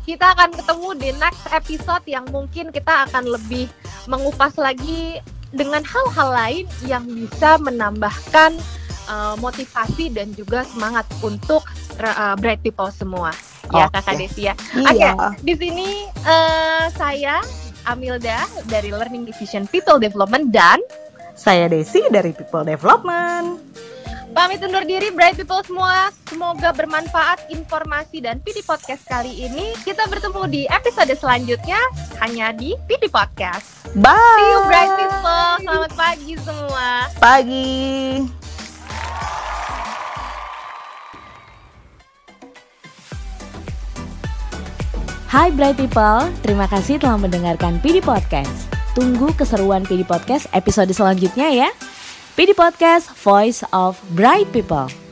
Kita 0.07 0.27
akan 0.39 0.51
ketemu 0.55 0.89
di 1.03 1.09
next 1.19 1.45
episode 1.51 2.05
yang 2.07 2.25
mungkin 2.31 2.71
kita 2.71 3.11
akan 3.11 3.27
lebih 3.27 3.67
mengupas 4.07 4.55
lagi 4.55 5.19
dengan 5.51 5.83
hal-hal 5.83 6.29
lain 6.31 6.65
yang 6.87 7.03
bisa 7.03 7.59
menambahkan 7.59 8.55
uh, 9.11 9.35
motivasi 9.39 10.13
dan 10.13 10.31
juga 10.37 10.63
semangat 10.69 11.07
untuk 11.25 11.63
uh, 11.99 12.35
bright 12.39 12.61
people 12.63 12.91
semua. 12.93 13.33
Ya, 13.75 13.91
Oke. 13.91 13.99
Kakak 13.99 14.15
Desi 14.21 14.43
ya. 14.47 14.55
Iya. 14.95 15.13
Di 15.43 15.55
sini 15.59 16.07
eh, 16.07 16.85
saya 16.95 17.43
Amilda 17.87 18.47
dari 18.71 18.91
Learning 18.95 19.27
Division 19.27 19.67
People 19.71 19.99
Development 19.99 20.51
dan 20.55 20.79
Saya 21.35 21.67
Desi 21.67 22.03
dari 22.11 22.31
People 22.35 22.63
Development. 22.67 23.59
pamit 24.37 24.61
undur 24.61 24.85
diri 24.85 25.09
Bright 25.17 25.41
People 25.41 25.65
semua. 25.65 26.13
Semoga 26.29 26.69
bermanfaat 26.69 27.49
informasi 27.49 28.21
dan 28.21 28.37
PD 28.45 28.61
Podcast 28.61 29.09
kali 29.09 29.33
ini. 29.33 29.73
Kita 29.81 30.05
bertemu 30.13 30.45
di 30.45 30.63
episode 30.69 31.09
selanjutnya 31.17 31.81
hanya 32.21 32.53
di 32.53 32.77
PD 32.85 33.09
Podcast. 33.09 33.89
Bye. 33.97 34.13
See 34.13 34.47
you 34.53 34.61
Bright 34.69 34.93
People. 34.93 35.51
Selamat 35.65 35.93
pagi 35.97 36.33
semua. 36.45 37.09
Pagi. 37.17 38.46
Hai 45.27 45.51
Bright 45.51 45.75
People, 45.75 46.31
terima 46.47 46.71
kasih 46.71 47.03
telah 47.03 47.19
mendengarkan 47.19 47.83
PD 47.83 47.99
Podcast. 47.99 48.71
Tunggu 48.95 49.35
keseruan 49.35 49.83
PD 49.83 50.07
Podcast 50.07 50.47
episode 50.55 50.87
selanjutnya 50.95 51.51
ya. 51.51 51.69
PD 52.39 52.55
Podcast, 52.55 53.11
Voice 53.27 53.67
of 53.75 53.99
Bright 54.15 54.47
People. 54.55 55.06